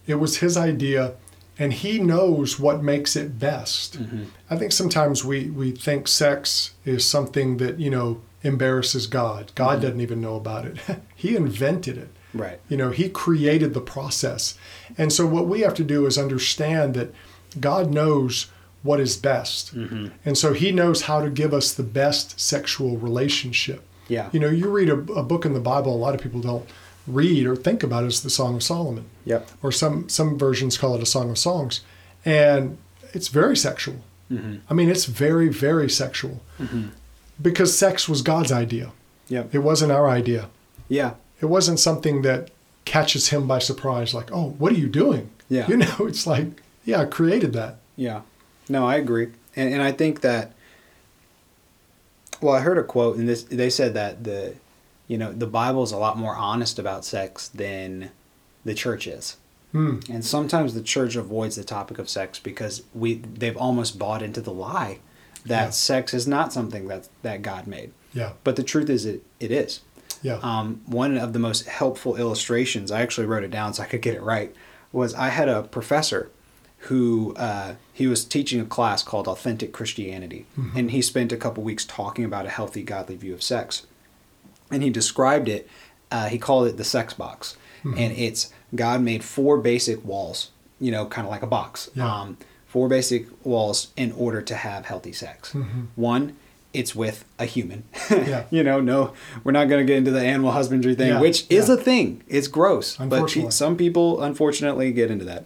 it 0.05 0.15
was 0.15 0.37
His 0.37 0.55
idea, 0.55 1.13
and 1.59 1.73
He 1.73 1.99
knows 1.99 2.59
what 2.59 2.81
makes 2.81 3.15
it 3.15 3.37
best. 3.37 4.01
Mm-hmm. 4.01 4.23
I 4.49 4.55
think 4.55 4.71
sometimes 4.71 5.23
we, 5.23 5.49
we 5.49 5.71
think 5.71 6.07
sex 6.07 6.73
is 6.85 7.05
something 7.05 7.57
that, 7.57 7.79
you 7.79 7.91
know, 7.91 8.21
embarrasses 8.41 9.05
God. 9.05 9.51
God 9.53 9.73
mm-hmm. 9.73 9.81
doesn't 9.81 10.01
even 10.01 10.21
know 10.21 10.35
about 10.35 10.65
it, 10.65 10.79
He 11.15 11.35
invented 11.35 11.97
it. 11.97 12.09
Right. 12.33 12.59
You 12.69 12.77
know, 12.77 12.91
He 12.91 13.09
created 13.09 13.73
the 13.73 13.81
process. 13.81 14.57
And 14.97 15.13
so, 15.13 15.27
what 15.27 15.47
we 15.47 15.61
have 15.61 15.73
to 15.75 15.83
do 15.83 16.05
is 16.05 16.17
understand 16.17 16.93
that 16.95 17.13
God 17.59 17.91
knows 17.91 18.47
what 18.83 18.99
is 18.99 19.17
best. 19.17 19.75
Mm-hmm. 19.75 20.07
And 20.25 20.37
so 20.37 20.53
he 20.53 20.71
knows 20.71 21.03
how 21.03 21.21
to 21.21 21.29
give 21.29 21.53
us 21.53 21.73
the 21.73 21.83
best 21.83 22.39
sexual 22.39 22.97
relationship. 22.97 23.83
Yeah. 24.07 24.29
You 24.31 24.39
know, 24.39 24.49
you 24.49 24.69
read 24.69 24.89
a, 24.89 24.97
a 25.13 25.23
book 25.23 25.45
in 25.45 25.53
the 25.53 25.59
Bible, 25.59 25.93
a 25.93 25.97
lot 25.97 26.15
of 26.15 26.21
people 26.21 26.41
don't 26.41 26.67
read 27.09 27.45
or 27.45 27.55
think 27.55 27.83
about 27.83 28.03
it 28.03 28.07
as 28.07 28.23
the 28.23 28.29
Song 28.29 28.55
of 28.55 28.63
Solomon. 28.63 29.05
Yep. 29.25 29.49
Or 29.63 29.71
some, 29.71 30.07
some 30.09 30.37
versions 30.37 30.77
call 30.77 30.95
it 30.95 31.03
a 31.03 31.05
Song 31.05 31.29
of 31.29 31.37
Songs. 31.37 31.81
And 32.25 32.77
it's 33.13 33.27
very 33.27 33.57
sexual. 33.57 34.01
Mm-hmm. 34.31 34.57
I 34.69 34.73
mean, 34.73 34.89
it's 34.89 35.05
very, 35.05 35.49
very 35.49 35.89
sexual. 35.89 36.41
Mm-hmm. 36.59 36.89
Because 37.41 37.77
sex 37.77 38.07
was 38.07 38.21
God's 38.21 38.51
idea. 38.51 38.91
Yep. 39.29 39.55
It 39.55 39.59
wasn't 39.59 39.91
our 39.91 40.09
idea. 40.09 40.49
Yeah. 40.87 41.13
It 41.41 41.45
wasn't 41.45 41.79
something 41.79 42.21
that 42.23 42.51
catches 42.85 43.29
him 43.29 43.47
by 43.47 43.59
surprise, 43.59 44.13
like, 44.13 44.31
oh, 44.31 44.49
what 44.57 44.71
are 44.71 44.77
you 44.77 44.89
doing? 44.89 45.29
Yeah. 45.47 45.67
You 45.67 45.77
know, 45.77 45.95
it's 45.99 46.27
like, 46.27 46.61
yeah, 46.85 47.01
I 47.01 47.05
created 47.05 47.53
that. 47.53 47.77
Yeah. 47.95 48.21
No, 48.67 48.87
I 48.87 48.95
agree. 48.95 49.29
And, 49.55 49.73
and 49.73 49.81
I 49.81 49.91
think 49.91 50.21
that, 50.21 50.53
well, 52.41 52.55
I 52.55 52.61
heard 52.61 52.77
a 52.77 52.83
quote, 52.83 53.17
and 53.17 53.27
this 53.27 53.43
they 53.43 53.69
said 53.69 53.93
that 53.95 54.23
the, 54.23 54.55
you 55.09 55.17
know, 55.17 55.33
the 55.33 55.45
Bible's 55.47 55.91
a 55.91 55.97
lot 55.97 56.17
more 56.17 56.35
honest 56.37 56.79
about 56.79 57.03
sex 57.03 57.49
than 57.49 58.11
the 58.63 58.73
church 58.73 59.07
is. 59.07 59.35
Hmm. 59.73 59.99
And 60.09 60.23
sometimes 60.23 60.73
the 60.73 60.81
church 60.81 61.15
avoids 61.17 61.55
the 61.57 61.63
topic 61.65 61.99
of 61.99 62.07
sex 62.09 62.39
because 62.39 62.83
we 62.93 63.15
they've 63.15 63.57
almost 63.57 63.99
bought 63.99 64.23
into 64.23 64.39
the 64.41 64.53
lie 64.53 64.99
that 65.45 65.63
Yeah. 65.65 65.69
sex 65.71 66.13
is 66.13 66.25
not 66.27 66.53
something 66.53 66.87
that 66.87 67.09
that 67.23 67.41
God 67.41 67.67
made. 67.67 67.91
Yeah. 68.13 68.31
But 68.43 68.55
the 68.55 68.63
truth 68.63 68.89
is 68.89 69.05
it, 69.05 69.23
it 69.39 69.51
is. 69.51 69.81
Yeah. 70.23 70.39
Um, 70.41 70.81
one 70.85 71.17
of 71.17 71.33
the 71.33 71.39
most 71.39 71.67
helpful 71.67 72.15
illustrations, 72.15 72.91
I 72.91 73.01
actually 73.01 73.27
wrote 73.27 73.43
it 73.43 73.51
down 73.51 73.73
so 73.73 73.83
I 73.83 73.85
could 73.85 74.01
get 74.01 74.15
it 74.15 74.21
right, 74.23 74.53
was 74.91 75.13
I 75.13 75.29
had 75.29 75.47
a 75.49 75.61
professor 75.63 76.29
who 76.83 77.33
uh, 77.35 77.75
he 77.93 78.07
was 78.07 78.23
teaching 78.25 78.59
a 78.59 78.65
class 78.65 79.03
called 79.03 79.27
Authentic 79.27 79.71
Christianity, 79.73 80.45
and 80.75 80.91
he 80.91 81.01
spent 81.01 81.31
a 81.31 81.37
couple 81.37 81.61
weeks 81.61 81.85
talking 81.85 82.23
about 82.25 82.45
a 82.45 82.49
healthy, 82.49 82.83
godly 82.83 83.15
view 83.17 83.33
of 83.33 83.43
sex, 83.43 83.85
and 84.71 84.83
he 84.83 84.89
described 84.89 85.47
it. 85.47 85.67
Uh, 86.11 86.27
he 86.27 86.37
called 86.37 86.67
it 86.67 86.77
the 86.77 86.83
sex 86.83 87.13
box, 87.13 87.55
and 87.83 87.97
it's 88.13 88.51
God 88.75 89.01
made 89.01 89.23
four 89.23 89.57
basic 89.57 90.03
walls, 90.03 90.49
you 90.79 90.91
know, 90.91 91.05
kind 91.05 91.25
of 91.25 91.31
like 91.31 91.43
a 91.43 91.47
box. 91.47 91.89
Yeah. 91.95 92.11
Um, 92.21 92.37
four 92.67 92.87
basic 92.89 93.25
walls 93.45 93.87
in 93.97 94.11
order 94.11 94.41
to 94.43 94.55
have 94.55 94.85
healthy 94.85 95.11
sex. 95.13 95.55
One, 95.95 96.35
it's 96.73 96.93
with 96.95 97.25
a 97.39 97.45
human. 97.45 97.83
Yeah. 98.11 98.43
you 98.51 98.63
know, 98.63 98.79
no, 98.79 99.13
we're 99.43 99.51
not 99.51 99.69
going 99.69 99.85
to 99.85 99.91
get 99.91 99.97
into 99.97 100.11
the 100.11 100.21
animal 100.21 100.51
husbandry 100.51 100.93
thing, 100.95 101.09
Yeah, 101.09 101.19
which 101.21 101.45
is 101.49 101.67
yeah. 101.67 101.75
a 101.75 101.77
thing. 101.77 102.23
It's 102.27 102.47
gross, 102.47 102.97
but 102.97 103.27
some 103.53 103.75
people 103.77 104.21
unfortunately 104.21 104.91
get 104.91 105.09
into 105.11 105.25
that. 105.25 105.45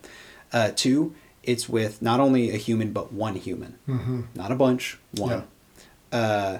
Uh, 0.51 0.71
two, 0.75 1.13
it's 1.43 1.67
with 1.69 2.01
not 2.01 2.19
only 2.19 2.51
a 2.51 2.57
human 2.57 2.91
but 2.93 3.11
one 3.13 3.35
human, 3.35 3.75
Mm-hmm. 3.87 4.21
not 4.35 4.51
a 4.51 4.55
bunch, 4.55 4.97
one. 5.17 5.43
Uh, 6.11 6.59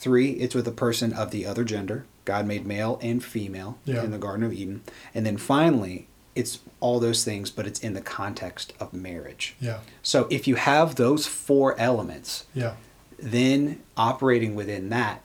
three, 0.00 0.30
it's 0.32 0.54
with 0.54 0.66
a 0.66 0.72
person 0.72 1.12
of 1.12 1.30
the 1.30 1.46
other 1.46 1.62
gender. 1.64 2.04
God 2.24 2.46
made 2.46 2.66
male 2.66 2.98
and 3.02 3.22
female 3.22 3.78
Yeah. 3.84 4.02
in 4.02 4.10
the 4.10 4.18
Garden 4.18 4.44
of 4.44 4.52
Eden, 4.52 4.82
and 5.14 5.24
then 5.26 5.36
finally, 5.36 6.06
it's 6.34 6.60
all 6.80 7.00
those 7.00 7.24
things, 7.24 7.50
but 7.50 7.66
it's 7.66 7.80
in 7.80 7.92
the 7.94 8.00
context 8.00 8.72
of 8.80 8.92
marriage. 8.92 9.54
Yeah. 9.60 9.80
So 10.02 10.26
if 10.30 10.46
you 10.48 10.54
have 10.54 10.94
those 10.96 11.26
four 11.26 11.78
elements, 11.78 12.44
Yeah. 12.54 12.74
then 13.18 13.80
operating 13.96 14.54
within 14.54 14.88
that, 14.90 15.22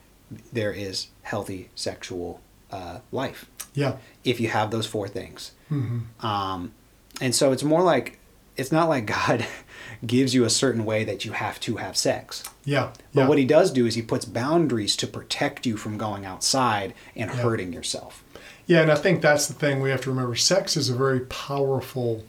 there 0.52 0.72
is 0.72 1.06
healthy 1.22 1.70
sexual 1.74 2.40
uh, 2.70 2.98
life. 3.12 3.46
Yeah. 3.74 3.96
If 4.24 4.40
you 4.40 4.48
have 4.48 4.70
those 4.72 4.86
four 4.86 5.06
things, 5.08 5.52
hmm 5.68 6.00
um, 6.20 6.72
and 7.20 7.34
so 7.34 7.52
it's 7.52 7.62
more 7.62 7.82
like 7.82 8.18
it's 8.56 8.72
not 8.72 8.88
like 8.88 9.06
God 9.06 9.46
gives 10.06 10.34
you 10.34 10.44
a 10.44 10.50
certain 10.50 10.84
way 10.84 11.04
that 11.04 11.24
you 11.24 11.32
have 11.32 11.58
to 11.60 11.76
have 11.76 11.96
sex. 11.96 12.42
Yeah. 12.64 12.90
But 13.14 13.22
yeah. 13.22 13.28
what 13.28 13.38
he 13.38 13.44
does 13.44 13.70
do 13.70 13.86
is 13.86 13.94
he 13.94 14.02
puts 14.02 14.24
boundaries 14.24 14.96
to 14.96 15.06
protect 15.06 15.66
you 15.66 15.76
from 15.76 15.96
going 15.98 16.24
outside 16.24 16.94
and 17.14 17.30
Yeah. 17.30 17.36
hurting 17.36 17.72
yourself. 17.72 18.22
Yeah, 18.66 18.82
and 18.82 18.90
I 18.90 18.96
think 18.96 19.22
that's 19.22 19.46
the 19.46 19.54
thing 19.54 19.80
we 19.80 19.90
have 19.90 20.00
to 20.02 20.10
remember. 20.10 20.34
Sex 20.34 20.76
is 20.76 20.90
a 20.90 20.94
very 20.94 21.20
powerful 21.20 22.24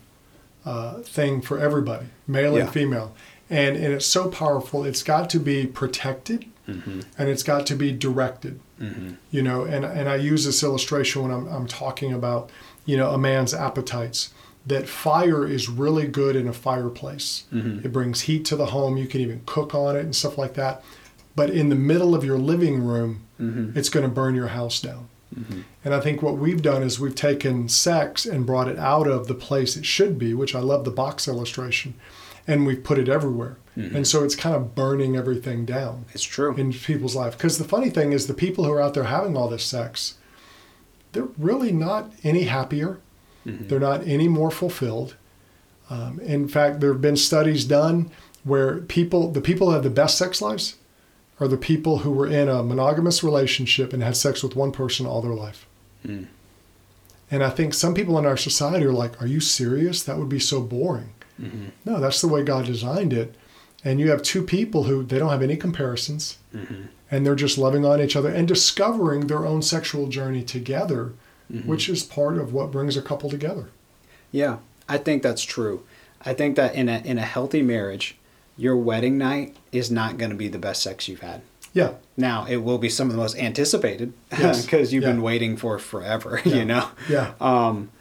uh, 0.65 0.99
thing 0.99 1.41
for 1.41 1.57
everybody, 1.59 2.07
male 2.27 2.55
Yeah. 2.55 2.63
and 2.65 2.71
female, 2.71 3.13
and 3.49 3.75
and 3.75 3.93
it's 3.93 4.05
so 4.05 4.29
powerful. 4.29 4.83
It's 4.83 5.01
got 5.03 5.29
to 5.31 5.39
be 5.39 5.65
protected, 5.65 6.45
and 6.67 7.05
it's 7.17 7.43
got 7.43 7.65
to 7.67 7.75
be 7.75 7.91
directed. 7.91 8.59
You 9.31 9.41
know, 9.41 9.63
and 9.63 9.83
and 9.85 10.07
I 10.07 10.17
use 10.17 10.45
this 10.45 10.61
illustration 10.61 11.23
when 11.23 11.31
I'm 11.31 11.47
I'm 11.47 11.65
talking 11.67 12.13
about 12.13 12.51
you 12.85 12.97
know 12.97 13.11
a 13.11 13.17
man's 13.17 13.53
appetites. 13.53 14.31
That 14.67 14.87
fire 14.87 15.47
is 15.47 15.69
really 15.69 16.07
good 16.07 16.35
in 16.35 16.47
a 16.47 16.53
fireplace. 16.53 17.45
Mm-hmm. 17.53 17.85
It 17.85 17.91
brings 17.91 18.21
heat 18.21 18.45
to 18.45 18.55
the 18.55 18.67
home. 18.67 18.97
You 18.97 19.07
can 19.07 19.21
even 19.21 19.41
cook 19.45 19.73
on 19.73 19.95
it 19.95 20.01
and 20.01 20.15
stuff 20.15 20.37
like 20.37 20.53
that. 20.55 20.83
But 21.35 21.49
in 21.49 21.69
the 21.69 21.75
middle 21.75 22.13
of 22.13 22.23
your 22.23 22.37
living 22.37 22.83
room, 22.83 23.23
mm-hmm. 23.39 23.77
it's 23.77 23.89
going 23.89 24.03
to 24.03 24.11
burn 24.13 24.35
your 24.35 24.47
house 24.47 24.81
down. 24.81 25.07
Mm-hmm. 25.33 25.61
And 25.85 25.93
I 25.93 25.99
think 25.99 26.21
what 26.21 26.37
we've 26.37 26.61
done 26.61 26.83
is 26.83 26.99
we've 26.99 27.15
taken 27.15 27.69
sex 27.69 28.25
and 28.25 28.45
brought 28.45 28.67
it 28.67 28.79
out 28.79 29.07
of 29.07 29.27
the 29.27 29.33
place 29.33 29.77
it 29.77 29.85
should 29.85 30.17
be, 30.17 30.33
which 30.33 30.55
I 30.55 30.59
love 30.59 30.83
the 30.83 30.91
box 30.91 31.27
illustration, 31.27 31.93
and 32.47 32.65
we've 32.65 32.83
put 32.83 32.97
it 32.97 33.09
everywhere. 33.09 33.57
And 33.75 34.07
so 34.07 34.23
it's 34.23 34.35
kind 34.35 34.55
of 34.55 34.73
burning 34.73 35.15
everything 35.15 35.63
down 35.63 36.05
It's 36.11 36.23
true. 36.23 36.55
in 36.55 36.73
people's 36.73 37.15
life. 37.15 37.37
Because 37.37 37.59
the 37.59 37.63
funny 37.63 37.91
thing 37.91 38.11
is, 38.11 38.25
the 38.25 38.33
people 38.33 38.65
who 38.65 38.71
are 38.71 38.81
out 38.81 38.95
there 38.95 39.03
having 39.03 39.37
all 39.37 39.47
this 39.47 39.63
sex, 39.63 40.15
they're 41.11 41.27
really 41.37 41.71
not 41.71 42.11
any 42.23 42.45
happier. 42.45 42.99
Mm-hmm. 43.47 43.67
They're 43.67 43.79
not 43.79 44.05
any 44.07 44.27
more 44.27 44.51
fulfilled. 44.51 45.15
Um, 45.89 46.19
in 46.19 46.47
fact, 46.47 46.81
there 46.81 46.91
have 46.91 47.01
been 47.01 47.15
studies 47.15 47.65
done 47.65 48.11
where 48.43 48.79
people, 48.79 49.31
the 49.31 49.41
people 49.41 49.67
who 49.67 49.73
have 49.73 49.83
the 49.83 49.89
best 49.89 50.17
sex 50.17 50.41
lives, 50.41 50.75
are 51.39 51.47
the 51.47 51.57
people 51.57 51.99
who 51.99 52.11
were 52.11 52.27
in 52.27 52.49
a 52.49 52.63
monogamous 52.63 53.23
relationship 53.23 53.93
and 53.93 54.03
had 54.03 54.17
sex 54.17 54.43
with 54.43 54.55
one 54.55 54.71
person 54.71 55.05
all 55.05 55.21
their 55.21 55.33
life. 55.33 55.65
Hmm. 56.03 56.23
And 57.29 57.43
I 57.43 57.49
think 57.49 57.73
some 57.73 57.93
people 57.93 58.17
in 58.17 58.25
our 58.25 58.37
society 58.37 58.85
are 58.85 58.93
like, 58.93 59.21
"Are 59.21 59.27
you 59.27 59.39
serious? 59.39 60.01
That 60.03 60.17
would 60.17 60.29
be 60.29 60.39
so 60.39 60.61
boring." 60.61 61.13
Mm-hmm. 61.39 61.65
No, 61.85 61.99
that's 61.99 62.21
the 62.21 62.27
way 62.27 62.43
God 62.43 62.65
designed 62.65 63.13
it. 63.13 63.35
And 63.83 63.99
you 63.99 64.09
have 64.09 64.21
two 64.23 64.43
people 64.43 64.83
who 64.83 65.03
they 65.03 65.19
don't 65.19 65.29
have 65.29 65.43
any 65.43 65.57
comparisons, 65.57 66.37
mm-hmm. 66.53 66.83
and 67.11 67.25
they're 67.25 67.35
just 67.35 67.57
loving 67.57 67.85
on 67.85 68.01
each 68.01 68.15
other 68.15 68.29
and 68.29 68.47
discovering 68.47 69.27
their 69.27 69.45
own 69.45 69.61
sexual 69.61 70.07
journey 70.07 70.43
together, 70.43 71.13
which 71.65 71.87
is 71.89 72.03
part 72.03 72.37
of 72.37 72.53
what 72.53 72.71
brings 72.71 72.97
a 72.97 73.01
couple 73.01 73.29
together. 73.29 73.69
Yeah, 74.31 74.57
I 74.89 74.97
think 74.97 75.23
that's 75.23 75.43
true. 75.43 75.83
I 76.25 76.33
think 76.33 76.55
that 76.57 76.75
in 76.75 76.89
a 76.89 76.99
in 77.05 77.17
a 77.17 77.21
healthy 77.23 77.61
marriage, 77.61 78.17
your 78.57 78.75
wedding 78.75 79.17
night 79.17 79.55
is 79.71 79.89
not 79.91 80.17
going 80.17 80.31
to 80.31 80.35
be 80.37 80.47
the 80.47 80.57
best 80.59 80.81
sex 80.83 81.07
you've 81.07 81.21
had. 81.21 81.41
Yeah, 81.73 81.91
Now, 82.15 82.45
it 82.49 82.57
will 82.57 82.79
be 82.79 82.89
some 82.89 83.07
of 83.07 83.13
the 83.13 83.21
most 83.21 83.37
anticipated 83.37 84.11
Yes. 84.31 84.65
because 84.65 84.91
you've 84.93 85.03
been 85.03 85.21
waiting 85.21 85.57
for 85.57 85.77
forever, 85.77 86.41
Yeah. 86.45 86.55
you 86.55 86.65
know. 86.65 86.89
yeah, 87.07 87.33
Um, 87.39 87.91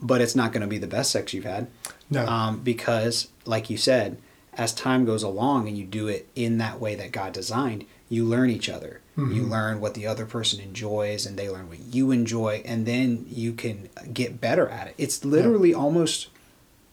but 0.00 0.20
it's 0.20 0.36
not 0.36 0.52
going 0.52 0.60
to 0.60 0.66
be 0.66 0.76
the 0.76 0.86
best 0.86 1.10
sex 1.12 1.32
you've 1.32 1.44
had. 1.46 1.68
no, 2.10 2.26
Um, 2.26 2.58
because, 2.60 3.28
like 3.46 3.70
you 3.70 3.78
said, 3.78 4.18
as 4.52 4.74
time 4.74 5.06
goes 5.06 5.22
along 5.22 5.68
and 5.68 5.78
you 5.78 5.84
do 5.86 6.06
it 6.08 6.28
in 6.34 6.58
that 6.58 6.80
way 6.80 6.96
that 6.96 7.12
God 7.12 7.32
designed, 7.32 7.86
you 8.10 8.26
learn 8.26 8.50
each 8.50 8.68
other. 8.68 9.00
You 9.18 9.42
Mhm. 9.42 9.50
learn 9.50 9.80
what 9.80 9.94
the 9.94 10.06
other 10.06 10.24
person 10.24 10.60
enjoys, 10.60 11.26
and 11.26 11.36
they 11.36 11.50
learn 11.50 11.68
what 11.68 11.80
you 11.92 12.12
enjoy, 12.12 12.62
and 12.64 12.86
then 12.86 13.26
you 13.28 13.52
can 13.52 13.88
get 14.14 14.40
better 14.40 14.68
at 14.68 14.86
it. 14.86 14.94
It's 14.96 15.24
literally 15.24 15.74
almost 15.74 16.28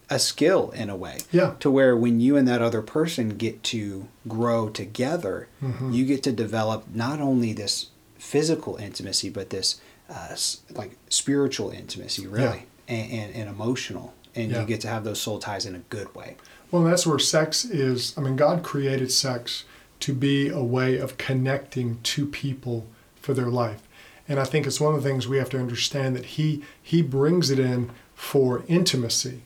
a 0.09 0.17
skill 0.17 0.71
in 0.71 0.89
a 0.89 0.95
way. 0.95 1.19
Yeah. 1.31 1.53
To 1.59 1.69
where 1.69 1.95
when 1.95 2.19
you 2.19 2.35
and 2.35 2.47
that 2.47 2.63
other 2.63 2.81
person 2.81 3.37
get 3.37 3.61
to 3.65 4.07
grow 4.27 4.69
together, 4.69 5.47
Mhm. 5.63 5.93
you 5.93 6.03
get 6.05 6.23
to 6.23 6.31
develop 6.31 6.85
not 6.93 7.21
only 7.21 7.53
this 7.53 7.87
physical 8.17 8.75
intimacy, 8.77 9.29
but 9.29 9.51
this 9.51 9.75
uh, 10.09 10.35
like 10.75 10.97
spiritual 11.09 11.71
intimacy, 11.71 12.27
really, 12.27 12.65
and, 12.87 13.11
and, 13.11 13.35
and 13.35 13.49
emotional. 13.49 14.13
And 14.35 14.51
Yeah. 14.51 14.61
you 14.61 14.67
get 14.67 14.81
to 14.81 14.87
have 14.87 15.03
those 15.03 15.19
soul 15.19 15.39
ties 15.39 15.65
in 15.65 15.73
a 15.75 15.79
good 15.89 16.13
way. 16.15 16.37
Well, 16.69 16.83
that's 16.83 17.07
where 17.07 17.17
sex 17.17 17.65
is. 17.65 18.13
I 18.17 18.21
mean, 18.21 18.35
God 18.35 18.61
created 18.61 19.11
sex 19.11 19.63
to 20.05 20.13
be 20.13 20.49
a 20.49 20.61
way 20.61 20.99
of 20.99 21.17
connecting 21.17 21.97
two 22.03 22.27
people 22.27 22.85
for 23.15 23.33
their 23.33 23.47
life. 23.47 23.81
And 24.27 24.39
I 24.39 24.43
think 24.43 24.67
it's 24.67 24.79
one 24.79 24.93
of 24.93 25.01
the 25.01 25.09
things 25.09 25.27
we 25.27 25.39
have 25.39 25.49
to 25.49 25.59
understand 25.59 26.15
that 26.15 26.25
he 26.25 26.63
he 26.79 27.01
brings 27.01 27.49
it 27.49 27.57
in 27.57 27.89
for 28.13 28.63
intimacy. 28.67 29.41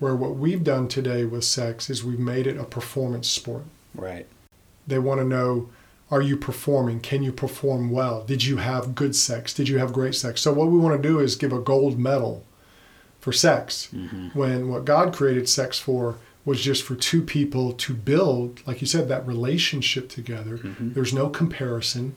Where 0.00 0.16
what 0.16 0.34
we've 0.34 0.64
done 0.64 0.88
today 0.88 1.24
with 1.24 1.44
sex 1.44 1.88
is 1.88 2.02
we've 2.02 2.18
made 2.18 2.48
it 2.48 2.56
a 2.56 2.64
performance 2.64 3.28
sport. 3.28 3.62
Right. 3.94 4.26
They 4.88 4.98
want 4.98 5.20
to 5.20 5.24
know 5.24 5.68
are 6.10 6.20
you 6.20 6.36
performing? 6.36 6.98
Can 6.98 7.22
you 7.22 7.30
perform 7.30 7.92
well? 7.92 8.24
Did 8.24 8.44
you 8.44 8.56
have 8.56 8.96
good 8.96 9.14
sex? 9.14 9.54
Did 9.54 9.68
you 9.68 9.78
have 9.78 9.92
great 9.92 10.16
sex? 10.16 10.40
So 10.40 10.52
what 10.52 10.66
we 10.66 10.78
want 10.78 11.00
to 11.00 11.08
do 11.08 11.20
is 11.20 11.36
give 11.36 11.52
a 11.52 11.60
gold 11.60 11.96
medal 11.96 12.44
for 13.20 13.32
sex 13.32 13.88
mm-hmm. 13.94 14.36
when 14.36 14.68
what 14.68 14.84
God 14.84 15.14
created 15.14 15.48
sex 15.48 15.78
for 15.78 16.16
was 16.44 16.60
just 16.60 16.82
for 16.82 16.94
two 16.94 17.22
people 17.22 17.72
to 17.72 17.94
build, 17.94 18.66
like 18.66 18.80
you 18.80 18.86
said, 18.86 19.08
that 19.08 19.26
relationship 19.26 20.08
together. 20.08 20.58
Mm-hmm. 20.58 20.92
There's 20.92 21.12
no 21.12 21.28
comparison. 21.28 22.16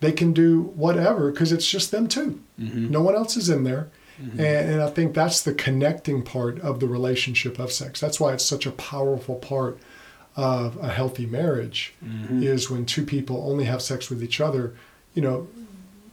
They 0.00 0.12
can 0.12 0.32
do 0.32 0.62
whatever 0.74 1.30
because 1.30 1.50
it's 1.50 1.68
just 1.68 1.90
them 1.90 2.06
2 2.06 2.40
mm-hmm. 2.60 2.90
No 2.90 3.00
one 3.00 3.14
else 3.14 3.36
is 3.36 3.48
in 3.48 3.64
there. 3.64 3.90
Mm-hmm. 4.22 4.38
And, 4.38 4.70
and 4.70 4.82
I 4.82 4.90
think 4.90 5.14
that's 5.14 5.42
the 5.42 5.54
connecting 5.54 6.22
part 6.22 6.60
of 6.60 6.78
the 6.78 6.86
relationship 6.86 7.58
of 7.58 7.72
sex. 7.72 8.00
That's 8.00 8.20
why 8.20 8.32
it's 8.32 8.44
such 8.44 8.64
a 8.64 8.70
powerful 8.70 9.36
part 9.36 9.78
of 10.36 10.76
a 10.82 10.88
healthy 10.88 11.26
marriage 11.26 11.94
is 12.30 12.68
when 12.68 12.84
two 12.84 13.04
people 13.04 13.48
only 13.48 13.64
have 13.64 13.80
sex 13.80 14.10
with 14.10 14.22
each 14.22 14.40
other, 14.40 14.74
you 15.14 15.22
know, 15.22 15.46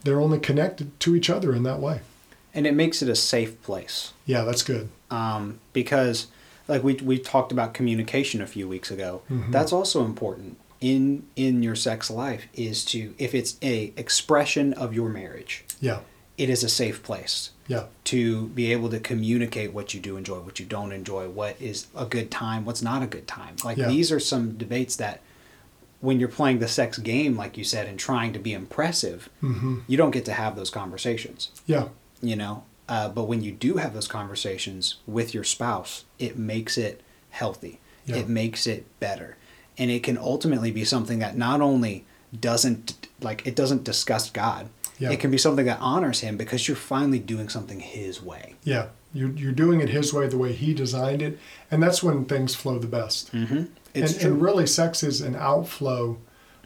they're 0.04 0.20
only 0.20 0.38
connected 0.38 0.98
to 1.00 1.16
each 1.16 1.28
other 1.28 1.52
in 1.54 1.64
that 1.64 1.80
way. 1.80 2.00
And 2.54 2.66
it 2.66 2.74
makes 2.74 3.02
it 3.02 3.08
a 3.08 3.16
safe 3.16 3.60
place. 3.62 4.12
Yeah, 4.26 4.42
that's 4.42 4.62
good. 4.62 4.88
um, 5.10 5.58
because 5.72 6.28
like 6.68 6.82
we 6.82 6.94
we 6.94 7.18
talked 7.18 7.52
about 7.52 7.74
communication 7.74 8.40
a 8.40 8.46
few 8.46 8.68
weeks 8.68 8.90
ago. 8.90 9.22
That's 9.50 9.72
also 9.72 10.04
important 10.04 10.58
in 10.80 11.24
in 11.36 11.62
your 11.62 11.76
sex 11.76 12.10
life 12.10 12.46
is 12.54 12.84
to 12.86 13.14
if 13.18 13.34
it's 13.34 13.56
a 13.62 13.92
expression 13.96 14.72
of 14.74 14.92
your 14.92 15.08
marriage, 15.08 15.64
Yeah, 15.80 16.00
it 16.36 16.50
is 16.50 16.64
a 16.64 16.68
safe 16.68 17.02
place 17.02 17.50
yeah, 17.68 17.84
to 18.04 18.48
be 18.48 18.72
able 18.72 18.90
to 18.90 18.98
communicate 18.98 19.72
what 19.72 19.94
you 19.94 20.00
do 20.00 20.16
enjoy, 20.16 20.40
what 20.40 20.58
you 20.58 20.66
don't 20.66 20.92
enjoy, 20.92 21.28
what 21.28 21.54
is 21.60 21.86
a 21.94 22.04
good 22.04 22.30
time, 22.30 22.64
what's 22.64 22.82
not 22.82 23.02
a 23.02 23.06
good 23.06 23.28
time. 23.28 23.54
Like 23.64 23.78
Yeah. 23.78 23.88
these 23.88 24.10
are 24.10 24.18
some 24.20 24.56
debates 24.58 24.96
that 24.96 25.20
when 26.00 26.18
you're 26.18 26.28
playing 26.28 26.58
the 26.58 26.66
sex 26.66 26.98
game, 26.98 27.36
like 27.36 27.56
you 27.56 27.62
said, 27.62 27.86
and 27.86 27.96
trying 27.96 28.32
to 28.32 28.40
be 28.40 28.52
impressive, 28.52 29.28
hmm 29.40 29.80
you 29.86 29.96
don't 29.96 30.10
get 30.10 30.24
to 30.24 30.32
have 30.32 30.56
those 30.56 30.70
conversations. 30.70 31.50
Yeah, 31.66 31.88
you 32.20 32.34
know 32.36 32.64
uh, 32.92 33.08
but 33.16 33.24
when 33.30 33.40
you 33.46 33.52
do 33.66 33.70
have 33.82 33.92
those 33.94 34.08
conversations 34.18 34.82
with 35.16 35.28
your 35.34 35.44
spouse 35.44 36.04
it 36.18 36.34
makes 36.52 36.74
it 36.86 36.96
healthy 37.40 37.74
Yeah. 38.06 38.16
it 38.20 38.28
makes 38.28 38.62
it 38.74 38.82
better 39.00 39.30
and 39.78 39.90
it 39.96 40.02
can 40.08 40.18
ultimately 40.18 40.70
be 40.80 40.84
something 40.84 41.18
that 41.24 41.34
not 41.36 41.60
only 41.70 41.94
doesn't 42.48 43.08
like 43.20 43.46
it 43.46 43.56
doesn't 43.62 43.84
disgust 43.84 44.28
god 44.34 44.64
Yeah. 44.98 45.12
it 45.12 45.20
can 45.20 45.30
be 45.30 45.38
something 45.38 45.66
that 45.66 45.80
honors 45.80 46.20
him 46.20 46.36
because 46.36 46.66
you're 46.66 46.76
finally 46.94 47.18
doing 47.34 47.48
something 47.48 47.80
his 47.80 48.22
way 48.22 48.46
yeah. 48.72 48.86
You're, 49.14 49.34
you're 49.42 49.52
doing 49.64 49.82
it 49.82 49.90
his 49.90 50.08
way, 50.14 50.26
the 50.26 50.38
way 50.38 50.52
he 50.54 50.72
designed 50.72 51.20
it, 51.20 51.38
and 51.70 51.82
that's 51.82 52.02
when 52.02 52.24
things 52.24 52.54
flow 52.54 52.78
the 52.78 52.86
best. 52.86 53.30
mm-hmm. 53.32 53.64
it's 53.92 54.12
and, 54.12 54.20
true 54.22 54.32
and 54.32 54.42
really, 54.42 54.66
sex 54.66 55.02
is 55.02 55.20
an 55.20 55.36
outflow 55.36 56.16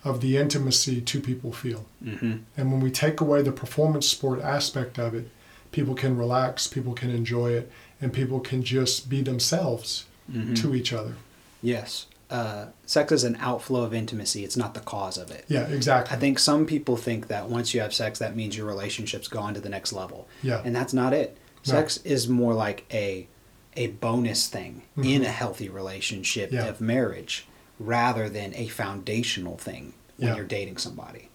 of 0.05 0.21
the 0.21 0.37
intimacy 0.37 1.01
two 1.01 1.21
people 1.21 1.51
feel. 1.53 1.83
mm-hmm. 2.05 2.35
And 2.57 2.65
when 2.73 2.81
we 2.81 2.93
take 2.93 3.21
away 3.21 3.43
the 3.43 3.51
performance 3.51 4.07
sport 4.09 4.41
aspect 4.41 4.97
of 4.97 5.13
it, 5.13 5.29
people 5.77 5.95
can 5.95 6.17
relax, 6.17 6.67
people 6.67 6.95
can 6.95 7.11
enjoy 7.11 7.49
it, 7.53 7.71
and 8.01 8.13
people 8.13 8.41
can 8.41 8.63
just 8.63 9.09
be 9.09 9.21
themselves 9.23 10.07
Mm-hmm. 10.29 10.55
to 10.55 10.75
each 10.75 10.93
other. 10.93 11.15
yes 11.63 12.07
uh, 12.31 12.65
sex 12.85 13.13
is 13.13 13.23
an 13.23 13.37
outflow 13.39 13.83
of 13.83 13.95
intimacy 13.95 14.43
it's 14.43 14.57
not 14.57 14.75
the 14.75 14.81
cause 14.81 15.17
of 15.17 15.31
it 15.31 15.45
Yeah, 15.47 15.69
exactly. 15.69 16.17
I 16.17 16.19
think 16.19 16.41
some 16.41 16.67
people 16.67 16.97
think 16.97 17.29
that 17.29 17.49
once 17.49 17.73
you 17.73 17.81
have 17.81 17.95
sex, 17.95 18.19
that 18.19 18.35
means 18.35 18.57
your 18.57 18.67
relationship's 18.67 19.29
gone 19.29 19.55
to 19.55 19.61
the 19.61 19.69
next 19.69 19.93
level. 19.93 20.27
Yeah. 20.43 20.61
And 20.65 20.75
that's 20.75 20.93
not 20.93 21.13
it. 21.13 21.37
No. 21.65 21.75
Sex 21.75 21.99
is 21.99 22.29
more 22.29 22.55
like 22.55 22.81
a 22.93 23.29
a 23.77 23.87
bonus 24.07 24.49
thing 24.49 24.83
in 24.97 25.23
Mhm. 25.23 25.27
a 25.27 25.35
healthy 25.43 25.69
relationship 25.69 26.51
Yeah. 26.51 26.65
of 26.71 26.81
marriage 26.81 27.47
rather 27.79 28.29
than 28.29 28.53
a 28.57 28.67
foundational 28.67 29.57
thing 29.59 29.93
when 30.17 30.29
Yeah. 30.31 30.35
you're 30.37 30.45
dating 30.59 30.79
somebody. 30.79 31.29